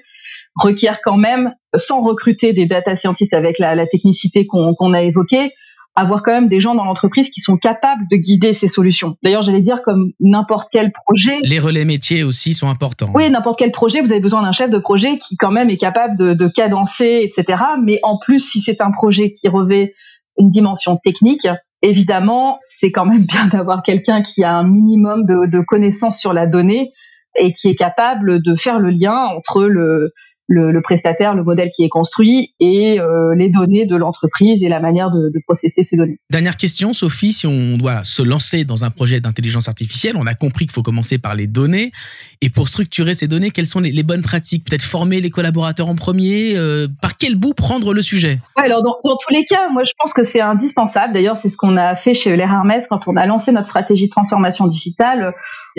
requiert 0.56 1.00
quand 1.02 1.16
même, 1.16 1.52
sans 1.76 2.00
recruter 2.00 2.52
des 2.52 2.66
data 2.66 2.96
scientists 2.96 3.34
avec 3.34 3.58
la, 3.58 3.74
la 3.74 3.86
technicité 3.86 4.46
qu'on 4.46 4.92
a 4.92 5.02
évoquée, 5.02 5.52
avoir 5.98 6.22
quand 6.22 6.32
même 6.32 6.48
des 6.48 6.60
gens 6.60 6.76
dans 6.76 6.84
l'entreprise 6.84 7.28
qui 7.28 7.40
sont 7.40 7.56
capables 7.56 8.02
de 8.08 8.16
guider 8.16 8.52
ces 8.52 8.68
solutions. 8.68 9.16
D'ailleurs, 9.24 9.42
j'allais 9.42 9.62
dire 9.62 9.82
comme 9.82 10.12
n'importe 10.20 10.68
quel 10.70 10.92
projet. 10.92 11.38
Les 11.42 11.58
relais 11.58 11.84
métiers 11.84 12.22
aussi 12.22 12.54
sont 12.54 12.68
importants. 12.68 13.10
Oui, 13.14 13.28
n'importe 13.30 13.58
quel 13.58 13.72
projet, 13.72 14.00
vous 14.00 14.12
avez 14.12 14.20
besoin 14.20 14.42
d'un 14.42 14.52
chef 14.52 14.70
de 14.70 14.78
projet 14.78 15.18
qui 15.18 15.36
quand 15.36 15.50
même 15.50 15.70
est 15.70 15.76
capable 15.76 16.16
de, 16.16 16.34
de 16.34 16.48
cadencer, 16.48 17.22
etc. 17.24 17.64
Mais 17.82 17.98
en 18.04 18.16
plus, 18.18 18.38
si 18.38 18.60
c'est 18.60 18.80
un 18.80 18.92
projet 18.92 19.32
qui 19.32 19.48
revêt 19.48 19.92
une 20.38 20.50
dimension 20.50 20.96
technique, 20.96 21.48
évidemment, 21.82 22.58
c'est 22.60 22.92
quand 22.92 23.04
même 23.04 23.24
bien 23.26 23.46
d'avoir 23.48 23.82
quelqu'un 23.82 24.22
qui 24.22 24.44
a 24.44 24.54
un 24.54 24.64
minimum 24.64 25.26
de, 25.26 25.46
de 25.50 25.60
connaissances 25.66 26.18
sur 26.18 26.32
la 26.32 26.46
donnée 26.46 26.92
et 27.36 27.52
qui 27.52 27.68
est 27.68 27.74
capable 27.74 28.40
de 28.40 28.54
faire 28.54 28.78
le 28.78 28.90
lien 28.90 29.16
entre 29.16 29.64
le, 29.64 30.12
le, 30.48 30.80
prestataire, 30.80 31.34
le 31.34 31.44
modèle 31.44 31.70
qui 31.70 31.84
est 31.84 31.88
construit 31.88 32.54
et 32.58 32.98
euh, 33.00 33.34
les 33.34 33.50
données 33.50 33.84
de 33.84 33.96
l'entreprise 33.96 34.64
et 34.64 34.68
la 34.68 34.80
manière 34.80 35.10
de, 35.10 35.28
de, 35.28 35.40
processer 35.46 35.82
ces 35.82 35.96
données. 35.96 36.18
Dernière 36.30 36.56
question, 36.56 36.94
Sophie, 36.94 37.34
si 37.34 37.46
on 37.46 37.76
doit 37.76 38.02
se 38.02 38.22
lancer 38.22 38.64
dans 38.64 38.84
un 38.84 38.90
projet 38.90 39.20
d'intelligence 39.20 39.68
artificielle, 39.68 40.16
on 40.16 40.26
a 40.26 40.34
compris 40.34 40.64
qu'il 40.64 40.72
faut 40.72 40.82
commencer 40.82 41.18
par 41.18 41.34
les 41.34 41.46
données. 41.46 41.92
Et 42.40 42.48
pour 42.48 42.68
structurer 42.68 43.14
ces 43.14 43.28
données, 43.28 43.50
quelles 43.50 43.66
sont 43.66 43.80
les, 43.80 44.02
bonnes 44.02 44.22
pratiques? 44.22 44.64
Peut-être 44.64 44.82
former 44.82 45.20
les 45.20 45.30
collaborateurs 45.30 45.88
en 45.88 45.96
premier 45.96 46.56
euh, 46.56 46.88
Par 47.02 47.18
quel 47.18 47.36
bout 47.36 47.52
prendre 47.52 47.92
le 47.92 48.00
sujet? 48.00 48.40
Ouais, 48.56 48.64
alors 48.64 48.82
dans, 48.82 48.96
dans, 49.04 49.16
tous 49.16 49.32
les 49.32 49.44
cas, 49.44 49.68
moi 49.70 49.82
je 49.84 49.92
pense 49.98 50.14
que 50.14 50.24
c'est 50.24 50.40
indispensable. 50.40 51.12
D'ailleurs, 51.12 51.36
c'est 51.36 51.50
ce 51.50 51.58
qu'on 51.58 51.76
a 51.76 51.94
fait 51.94 52.14
chez 52.14 52.34
l'air 52.36 52.50
Hermès 52.50 52.86
quand 52.88 53.06
on 53.06 53.16
a 53.16 53.26
lancé 53.26 53.52
notre 53.52 53.66
stratégie 53.66 54.06
de 54.06 54.10
transformation 54.10 54.66
digitale 54.66 55.34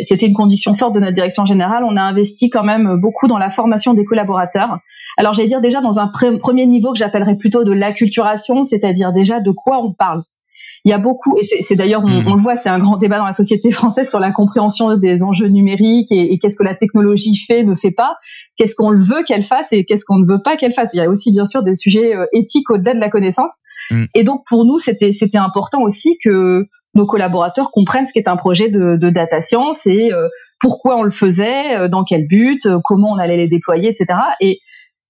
c'était 0.08 0.28
une 0.28 0.34
condition 0.34 0.74
forte 0.76 0.96
de 0.96 1.00
notre 1.00 1.14
direction 1.14 1.46
générale. 1.46 1.84
On 1.84 1.96
a 1.98 2.02
investi 2.02 2.50
quand 2.50 2.64
même 2.64 2.98
beaucoup 3.00 3.28
dans 3.28 3.38
la 3.38 3.50
formation 3.50 3.94
des 3.94 4.06
collaborateurs. 4.06 4.80
Alors, 5.18 5.34
j'allais 5.34 5.48
dire 5.48 5.62
déjà 5.62 5.82
dans 5.82 6.00
un 6.00 6.08
premier 6.08 6.66
niveau 6.66 6.92
que 6.92 6.98
j'appellerais 6.98 7.38
plutôt 7.38 7.64
de 7.64 7.72
l'acculturation, 7.72 8.64
c'est-à-dire 8.64 9.12
déjà 9.12 9.40
de 9.40 9.52
quoi 9.52 9.80
on 9.84 9.94
parle. 9.94 10.24
Il 10.86 10.90
y 10.92 10.94
a 10.94 10.98
beaucoup, 10.98 11.38
et 11.38 11.44
c'est 11.44 11.76
d'ailleurs, 11.76 12.04
on, 12.06 12.08
mmh. 12.08 12.28
on, 12.28 12.36
le 12.36 12.42
voit, 12.42 12.56
c'est 12.56 12.70
un 12.70 12.80
grand 12.80 12.98
débat 12.98 13.18
dans 13.18 13.26
la 13.26 13.34
société 13.34 13.70
française 13.72 14.10
sur 14.10 14.20
la 14.20 14.32
compréhension 14.32 14.96
des 14.96 15.24
enjeux 15.24 15.48
numériques 15.48 16.12
et, 16.12 16.38
qu'est-ce 16.40 16.58
que 16.58 16.64
la 16.64 16.76
technologie 16.76 17.36
fait, 17.36 17.64
ne 17.64 17.76
fait 17.76 17.92
pas, 17.92 18.16
qu'est-ce 18.56 18.76
qu'on 18.76 18.96
veut 18.96 19.24
qu'elle 19.24 19.44
fasse 19.44 19.74
et 19.74 19.84
qu'est-ce 19.84 20.06
qu'on 20.06 20.20
ne 20.20 20.28
veut 20.28 20.42
pas 20.42 20.56
qu'elle 20.56 20.72
fasse. 20.72 20.94
Il 20.94 20.98
y 20.98 21.02
a 21.02 21.10
aussi 21.10 21.32
bien 21.32 21.46
sûr 21.46 21.64
des 21.64 21.76
sujets 21.76 22.16
euh, 22.16 22.26
éthiques 22.32 22.70
au-delà 22.70 22.94
de 22.94 23.00
la 23.00 23.10
connaissance. 23.10 23.52
Mmh. 23.92 24.06
Et 24.16 24.24
donc 24.24 24.44
pour 24.48 24.64
nous, 24.66 24.78
c'était 24.78 25.12
important 25.34 25.82
aussi 25.82 26.18
que 26.24 26.66
nos 26.96 27.06
collaborateurs 27.06 27.72
comprennent 27.72 28.08
ce 28.08 28.14
qu'est 28.14 28.28
un 28.28 28.36
projet 28.36 28.70
de, 28.70 28.98
de, 28.98 29.10
data 29.10 29.42
science 29.42 29.86
et 29.88 30.12
euh, 30.12 30.28
pourquoi 30.60 30.98
on 30.98 31.04
le 31.04 31.12
faisait, 31.12 31.78
euh, 31.78 31.88
dans 31.88 32.04
quel 32.04 32.28
but, 32.28 32.66
euh, 32.66 32.80
comment 32.84 33.12
on 33.14 33.18
allait 33.18 33.38
les 33.38 33.48
déployer, 33.48 33.90
etc. 33.90 34.20
Et 34.42 34.60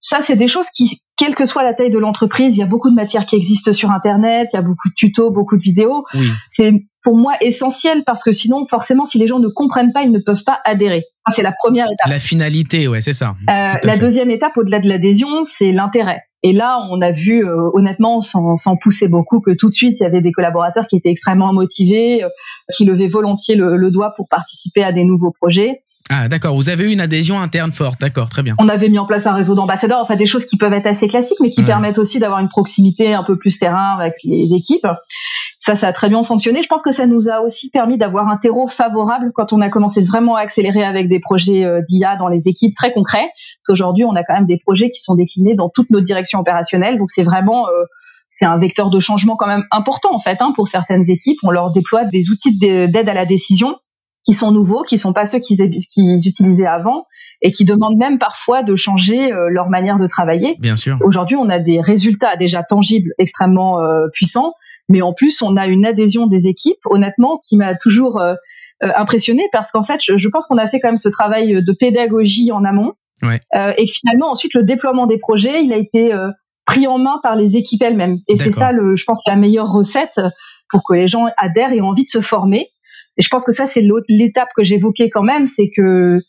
ça, 0.02 0.22
c'est 0.22 0.36
des 0.36 0.48
choses 0.48 0.70
qui, 0.70 1.02
quelle 1.18 1.36
que 1.36 1.46
soit 1.46 1.64
la 1.64 1.74
taille 1.74 1.90
de 1.90 1.98
l'entreprise, 1.98 2.56
il 2.56 2.60
y 2.60 2.64
a 2.64 2.68
beaucoup 2.68 2.90
de 2.90 2.96
matières 2.96 3.26
qui 3.26 3.36
existent 3.36 3.74
sur 3.74 3.92
Internet, 3.92 4.50
il 4.54 4.56
y 4.56 4.60
a 4.60 4.62
beaucoup 4.62 4.88
de 4.90 4.94
tutos, 4.94 5.32
beaucoup 5.32 5.58
de 5.58 5.62
vidéos. 5.62 6.06
C'est 6.52 6.72
pour 7.04 7.18
moi 7.18 7.34
essentiel 7.42 8.04
parce 8.06 8.24
que 8.24 8.32
sinon, 8.32 8.66
forcément, 8.70 9.04
si 9.04 9.18
les 9.18 9.28
gens 9.28 9.40
ne 9.40 9.48
comprennent 9.48 9.92
pas, 9.92 10.04
ils 10.04 10.12
ne 10.12 10.20
peuvent 10.20 10.44
pas 10.44 10.60
adhérer. 10.64 11.04
C'est 11.28 11.42
la 11.42 11.52
première 11.52 11.86
étape. 11.86 12.08
La 12.08 12.20
finalité, 12.20 12.88
ouais, 12.88 13.02
c'est 13.02 13.14
ça. 13.14 13.36
Euh, 13.50 13.70
la 13.84 13.98
deuxième 13.98 14.32
étape, 14.32 14.58
au-delà 14.58 14.80
de 14.80 14.88
l'adhésion, 14.88 15.44
c'est 15.44 15.72
l'intérêt. 15.72 16.22
Et 16.42 16.54
là, 16.54 16.80
on 16.90 17.02
a 17.02 17.12
vu, 17.12 17.46
euh, 17.46 17.70
honnêtement, 17.74 18.22
sans, 18.22 18.56
pousser 18.82 19.10
beaucoup, 19.10 19.42
que 19.42 19.52
tout 19.52 19.70
de 19.70 19.74
suite, 19.74 20.00
il 20.00 20.04
y 20.04 20.06
avait 20.06 20.22
des 20.22 20.32
collaborateurs 20.32 20.88
qui 20.88 20.96
étaient 20.96 21.10
extrêmement 21.10 21.54
motivés, 21.54 22.24
euh, 22.24 22.30
qui 22.74 22.86
levaient 22.86 23.08
volontiers 23.08 23.56
le, 23.56 23.76
le, 23.76 23.92
doigt 23.92 24.14
pour 24.16 24.28
participer 24.30 24.84
à 24.84 24.94
des 24.94 25.04
nouveaux 25.04 25.32
projets. 25.32 25.84
Ah, 26.12 26.28
d'accord. 26.28 26.56
Vous 26.56 26.70
avez 26.70 26.86
eu 26.86 26.92
une 26.92 27.02
adhésion 27.02 27.40
interne 27.40 27.72
forte. 27.72 28.02
D'accord, 28.02 28.30
très 28.30 28.42
bien. 28.42 28.56
On 28.58 28.68
avait 28.68 28.90
mis 28.90 28.98
en 28.98 29.06
place 29.06 29.28
un 29.28 29.34
réseau 29.34 29.54
d'ambassadeurs, 29.54 30.00
enfin 30.02 30.16
des 30.16 30.26
choses 30.26 30.46
qui 30.46 30.58
peuvent 30.58 30.74
être 30.74 30.88
assez 30.88 31.08
classiques, 31.08 31.38
mais 31.40 31.52
qui 31.52 31.62
permettent 31.62 32.00
aussi 32.00 32.18
d'avoir 32.18 32.40
une 32.40 32.50
proximité 32.50 33.14
un 33.14 33.24
peu 33.24 33.38
plus 33.38 33.60
terrain 33.60 33.96
avec 33.96 34.16
les 34.24 34.54
équipes. 34.56 34.88
Ça, 35.60 35.76
ça 35.76 35.90
a 35.90 35.94
très 35.94 36.10
bien 36.10 36.24
fonctionné. 36.24 36.64
Je 36.64 36.68
pense 36.68 36.82
que 36.82 36.92
ça 36.92 37.06
nous 37.06 37.30
a 37.30 37.42
aussi 37.42 37.70
permis 37.70 37.98
d'avoir 37.98 38.28
un 38.28 38.38
terreau 38.38 38.66
favorable 38.66 39.32
quand 39.36 39.54
on 39.54 39.62
a 39.62 39.70
commencé 39.70 40.02
vraiment 40.02 40.36
à 40.36 40.42
accélérer 40.42 40.84
avec 40.84 41.10
des 41.10 41.20
projets 41.20 41.64
euh, 41.64 41.82
d'IA 41.88 42.16
dans 42.16 42.28
les 42.28 42.48
équipes 42.48 42.76
très 42.76 42.92
concrets. 42.92 43.28
Parce 43.28 43.68
qu'aujourd'hui, 43.68 44.04
on 44.06 44.16
a 44.16 44.24
quand 44.24 44.34
même 44.34 44.48
des 44.48 44.58
projets 44.58 44.90
qui 44.90 45.00
sont 45.00 45.16
déclinés 45.16 45.54
dans 45.54 45.70
toutes 45.70 45.92
nos 45.92 46.02
directions 46.02 46.40
opérationnelles. 46.40 46.98
Donc 46.98 47.12
c'est 47.12 47.24
vraiment 47.24 47.68
euh, 47.68 47.84
c'est 48.26 48.46
un 48.46 48.58
vecteur 48.58 48.90
de 48.90 49.00
changement 49.00 49.36
quand 49.36 49.48
même 49.48 49.66
important 49.72 50.14
en 50.14 50.20
fait 50.20 50.38
hein, 50.40 50.54
pour 50.56 50.68
certaines 50.68 51.10
équipes. 51.10 51.38
On 51.44 51.52
leur 51.52 51.72
déploie 51.72 52.06
des 52.06 52.30
outils 52.30 52.58
d'aide 52.58 53.10
à 53.10 53.14
la 53.14 53.26
décision 53.26 53.76
qui 54.26 54.34
sont 54.34 54.52
nouveaux, 54.52 54.84
qui 54.84 54.98
sont 54.98 55.14
pas 55.14 55.26
ceux 55.26 55.40
qu'ils 55.40 55.62
utilisaient 56.28 56.66
avant 56.66 57.06
et 57.42 57.52
qui 57.52 57.66
demandent 57.66 57.98
même 57.98 58.18
parfois 58.18 58.64
de 58.64 58.76
changer 58.76 59.32
euh, 59.32 59.48
leur 59.50 59.70
manière 59.70 59.98
de 59.98 60.08
travailler. 60.08 60.58
Bien 60.60 60.76
sûr. 60.76 60.98
Aujourd'hui, 61.04 61.36
on 61.36 61.50
a 61.50 61.60
des 61.60 61.80
résultats 61.82 62.36
déjà 62.36 62.64
tangibles 62.64 63.12
extrêmement 63.18 63.82
euh, 63.82 64.08
puissants, 64.14 64.54
mais 64.90 65.02
en 65.02 65.14
plus, 65.14 65.42
on 65.42 65.56
a 65.56 65.68
une 65.68 65.86
adhésion 65.86 66.28
des 66.28 66.48
équipes, 66.48 66.80
honnêtement, 66.86 67.40
qui 67.48 67.56
m'a 67.56 67.76
toujours 67.76 68.20
euh, 68.20 68.36
impressionné 68.82 69.48
parce 69.52 69.72
qu'en 69.72 69.84
fait, 69.84 70.02
je, 70.04 70.18
je 70.18 70.30
pense 70.30 70.48
qu'on 70.48 70.58
a 70.58 70.68
fait 70.68 70.80
quand 70.80 70.90
même 70.90 70.98
ce 70.98 71.10
travail 71.10 71.64
de 71.64 71.72
pédagogie 71.72 72.52
en 72.52 72.66
amont 72.66 72.94
ouais. 73.24 73.40
et 73.78 73.86
que 73.86 73.92
finalement, 73.92 74.32
ensuite, 74.32 74.54
le 74.54 74.64
déploiement 74.64 75.06
des 75.06 75.18
projets, 75.18 75.64
il 75.64 75.74
a 75.74 75.78
été 75.78 76.14
pris 76.66 76.88
en 76.88 76.98
main 76.98 77.20
par 77.22 77.36
les 77.36 77.58
équipes 77.58 77.82
elles-mêmes. 77.84 78.20
Et 78.28 78.36
c'est 78.36 78.52
ça, 78.52 78.72
le, 78.72 78.96
je 78.96 79.04
pense, 79.04 79.22
la 79.28 79.36
meilleure 79.36 79.70
recette 79.70 80.20
pour 80.70 80.84
que 80.88 80.94
les 80.94 81.08
gens 81.08 81.26
adhèrent 81.38 81.72
et 81.72 81.78
aient 81.78 81.82
envie 81.82 82.04
de 82.04 82.10
se 82.10 82.22
former. 82.22 82.70
Et 83.20 83.22
je 83.22 83.28
pense 83.30 83.46
que 83.46 83.52
ça, 83.52 83.66
c'est 83.66 83.86
l'étape 84.08 84.50
que 84.56 84.64
j'évoquais 84.64 85.10
quand 85.10 85.24
même, 85.24 85.46
c'est 85.46 85.70
que 85.76 86.20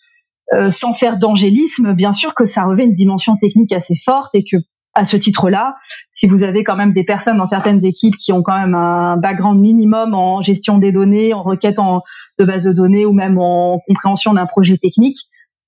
euh, 0.53 0.69
sans 0.69 0.93
faire 0.93 1.17
d'angélisme, 1.17 1.95
bien 1.95 2.11
sûr 2.11 2.35
que 2.35 2.45
ça 2.45 2.65
revêt 2.65 2.85
une 2.85 2.95
dimension 2.95 3.37
technique 3.37 3.73
assez 3.73 3.95
forte 3.95 4.35
et 4.35 4.43
que 4.43 4.57
à 4.95 5.05
ce 5.05 5.17
titre-là, 5.17 5.77
si 6.11 6.27
vous 6.27 6.43
avez 6.43 6.65
quand 6.65 6.75
même 6.75 6.93
des 6.93 7.05
personnes 7.05 7.37
dans 7.37 7.47
certaines 7.47 7.85
équipes 7.85 8.17
qui 8.17 8.33
ont 8.33 8.43
quand 8.43 8.59
même 8.59 8.75
un 8.75 9.17
background 9.17 9.61
minimum 9.61 10.15
en 10.15 10.43
gestion 10.43 10.79
des 10.79 10.91
données, 10.91 11.33
en 11.33 11.45
requête 11.45 11.79
en, 11.79 12.03
de 12.41 12.45
base 12.45 12.65
de 12.65 12.73
données 12.73 13.07
ou 13.07 13.13
même 13.13 13.39
en 13.39 13.81
compréhension 13.87 14.35
d'un 14.35 14.47
projet 14.47 14.77
technique, 14.79 15.19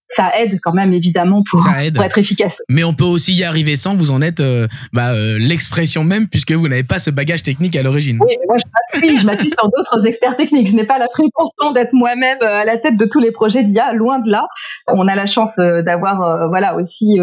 ça 0.09 0.31
aide 0.39 0.59
quand 0.63 0.73
même 0.73 0.93
évidemment 0.93 1.43
pour, 1.51 1.65
être 1.69 2.19
efficace. 2.19 2.63
Mais 2.69 2.85
on 2.85 2.93
peut 2.93 3.05
aussi 3.05 3.33
y 3.33 3.45
arriver 3.45 3.77
sans, 3.77 3.97
vous 3.97 4.11
en 4.11 4.21
êtes 4.21 4.41
euh, 4.41 4.69
bah, 4.93 5.13
euh, 5.13 5.39
l'expression 5.39 6.05
même 6.05 6.29
puisque 6.29 6.53
vous 6.53 6.69
n'avez 6.69 6.83
pas 6.83 6.99
ce 6.99 7.11
bagage 7.11 7.43
technique 7.43 7.77
à 7.77 7.83
l'origine. 7.83 8.19
Oui, 8.21 8.37
moi 8.47 8.57
je 8.59 9.27
m'appuie, 9.27 9.49
sur 9.49 9.71
d'autres 9.71 10.07
experts 10.07 10.37
techniques. 10.37 10.69
Je 10.69 10.77
n'ai 10.77 10.85
pas 10.85 10.99
la 10.99 11.09
prétention 11.09 11.73
d'être 11.73 11.93
moi-même 11.95 12.39
euh, 12.43 12.61
à 12.61 12.65
la 12.65 12.77
tête 12.77 12.99
de 12.99 13.07
tous 13.07 13.21
les 13.21 13.31
projets 13.31 13.63
d'IA, 13.63 13.93
loin 13.95 14.19
de 14.19 14.31
là. 14.31 14.47
On 14.87 15.09
a 15.09 15.15
la 15.15 15.27
chance 15.27 15.57
d'avoir 15.57 16.49
voilà 16.49 16.77
aussi 16.77 17.19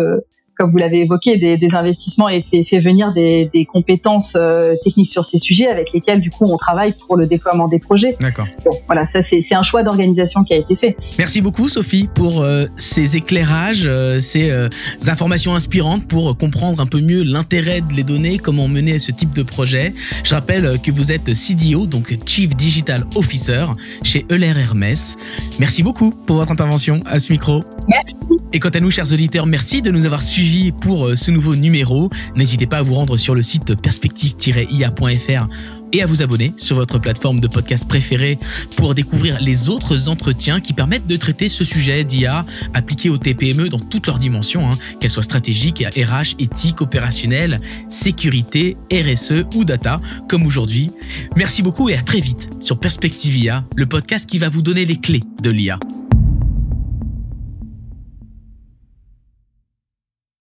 comme 0.60 0.72
vous 0.72 0.78
l'avez 0.78 1.02
évoqué, 1.02 1.38
des, 1.38 1.56
des, 1.56 1.74
investissements 1.74 2.28
et 2.28 2.42
fait, 2.42 2.66
fait 2.66 2.80
venir 2.80 3.14
des, 3.14 3.50
des 3.54 3.66
compétences 3.66 4.34
euh, 4.36 4.76
techniques 4.84 5.10
sur 5.10 5.24
ces 5.24 5.38
sujets 5.38 5.68
avec 5.68 5.94
lesquels, 5.94 6.20
du 6.20 6.30
coup, 6.30 6.46
on 6.46 6.58
travaille 6.58 6.94
pour 7.08 7.16
le 7.16 7.28
déploiement 7.28 7.68
des 7.68 7.80
projets. 7.80 8.18
D'accord. 8.20 8.46
Bon, 8.66 8.78
voilà, 8.86 9.06
ça, 9.06 9.22
c'est 9.22 9.56
un 9.56 9.64
choix 9.64 9.84
d'organisation 9.84 10.44
qui 10.44 10.54
a 10.54 10.58
été 10.58 10.76
fait. 10.76 10.98
Merci 11.18 11.40
beaucoup, 11.40 11.70
Sophie, 11.70 12.10
pour 12.14 12.42
euh, 12.42 12.66
ces 12.76 13.16
éclairages, 13.16 13.84
euh, 13.86 14.20
ces 14.20 14.52
informations 15.08 15.56
inspirantes 15.56 16.06
pour 16.06 16.38
comprendre 16.38 16.82
un 16.82 16.86
peu 16.86 17.00
mieux 17.00 17.24
l'intérêt 17.24 17.80
de 17.80 17.94
les 17.94 18.04
données, 18.04 18.38
comment 18.38 18.68
mener 18.68 19.00
ce 19.00 19.12
type 19.12 19.32
de 19.32 19.44
projet. 19.44 19.94
Je 20.26 20.34
rappelle 20.34 20.80
que 20.82 20.92
vous 20.92 21.14
êtes 21.14 21.34
CDO, 21.34 21.86
donc 21.86 22.14
Chief 22.26 22.54
Digital 22.56 23.04
Officer 23.16 23.66
chez 24.04 24.26
Euler 24.30 24.54
Hermès. 24.58 25.18
Merci 25.58 25.84
beaucoup 25.84 26.10
pour 26.10 26.36
votre 26.38 26.52
intervention 26.52 27.00
à 27.06 27.20
ce 27.20 27.32
micro. 27.32 27.62
Merci. 27.88 28.19
Et 28.52 28.60
quant 28.60 28.70
à 28.70 28.80
nous, 28.80 28.90
chers 28.90 29.12
auditeurs, 29.14 29.46
merci 29.46 29.84
de 29.84 29.92
nous 29.92 30.08
avoir 30.08 30.24
suivis 30.24 30.72
pour 30.72 31.08
euh, 31.08 31.16
ce 31.16 31.30
nouveau 31.30 31.56
numéro. 31.56 32.10
N'hésitez 32.36 32.66
pas 32.66 32.78
à 32.78 32.82
vous 32.82 32.96
rendre 32.96 33.16
sur 33.16 33.36
le 33.36 33.44
site 33.44 33.80
perspective-ia.fr 33.80 35.48
et 35.94 36.02
à 36.02 36.06
vous 36.08 36.22
abonner 36.24 36.54
sur 36.58 36.76
votre 36.76 37.00
plateforme 37.00 37.40
de 37.40 37.48
podcast 37.48 37.88
préférée 37.88 38.40
pour 38.76 38.96
découvrir 38.96 39.40
les 39.40 39.70
autres 39.70 40.08
entretiens 40.08 40.62
qui 40.62 40.74
permettent 40.74 41.06
de 41.06 41.16
traiter 41.16 41.48
ce 41.48 41.64
sujet 41.64 42.04
d'IA 42.04 42.46
appliqué 42.74 43.10
aux 43.10 43.18
TPME 43.18 43.70
dans 43.70 43.80
toutes 43.80 44.08
leurs 44.08 44.20
dimensions, 44.20 44.70
hein, 44.70 44.78
qu'elles 45.00 45.12
soient 45.12 45.24
stratégiques, 45.24 45.84
RH, 45.96 46.36
éthique, 46.40 46.82
opérationnelle, 46.82 47.58
sécurité, 47.88 48.78
RSE 48.92 49.46
ou 49.56 49.64
data, 49.64 50.00
comme 50.28 50.46
aujourd'hui. 50.46 50.92
Merci 51.36 51.62
beaucoup 51.62 51.90
et 51.90 51.96
à 51.96 52.02
très 52.02 52.20
vite 52.20 52.50
sur 52.60 52.80
Perspective 52.80 53.36
IA, 53.38 53.64
le 53.76 53.86
podcast 53.86 54.28
qui 54.28 54.40
va 54.40 54.50
vous 54.50 54.62
donner 54.62 54.86
les 54.86 54.98
clés 54.98 55.24
de 55.44 55.50
l'IA. 55.50 55.78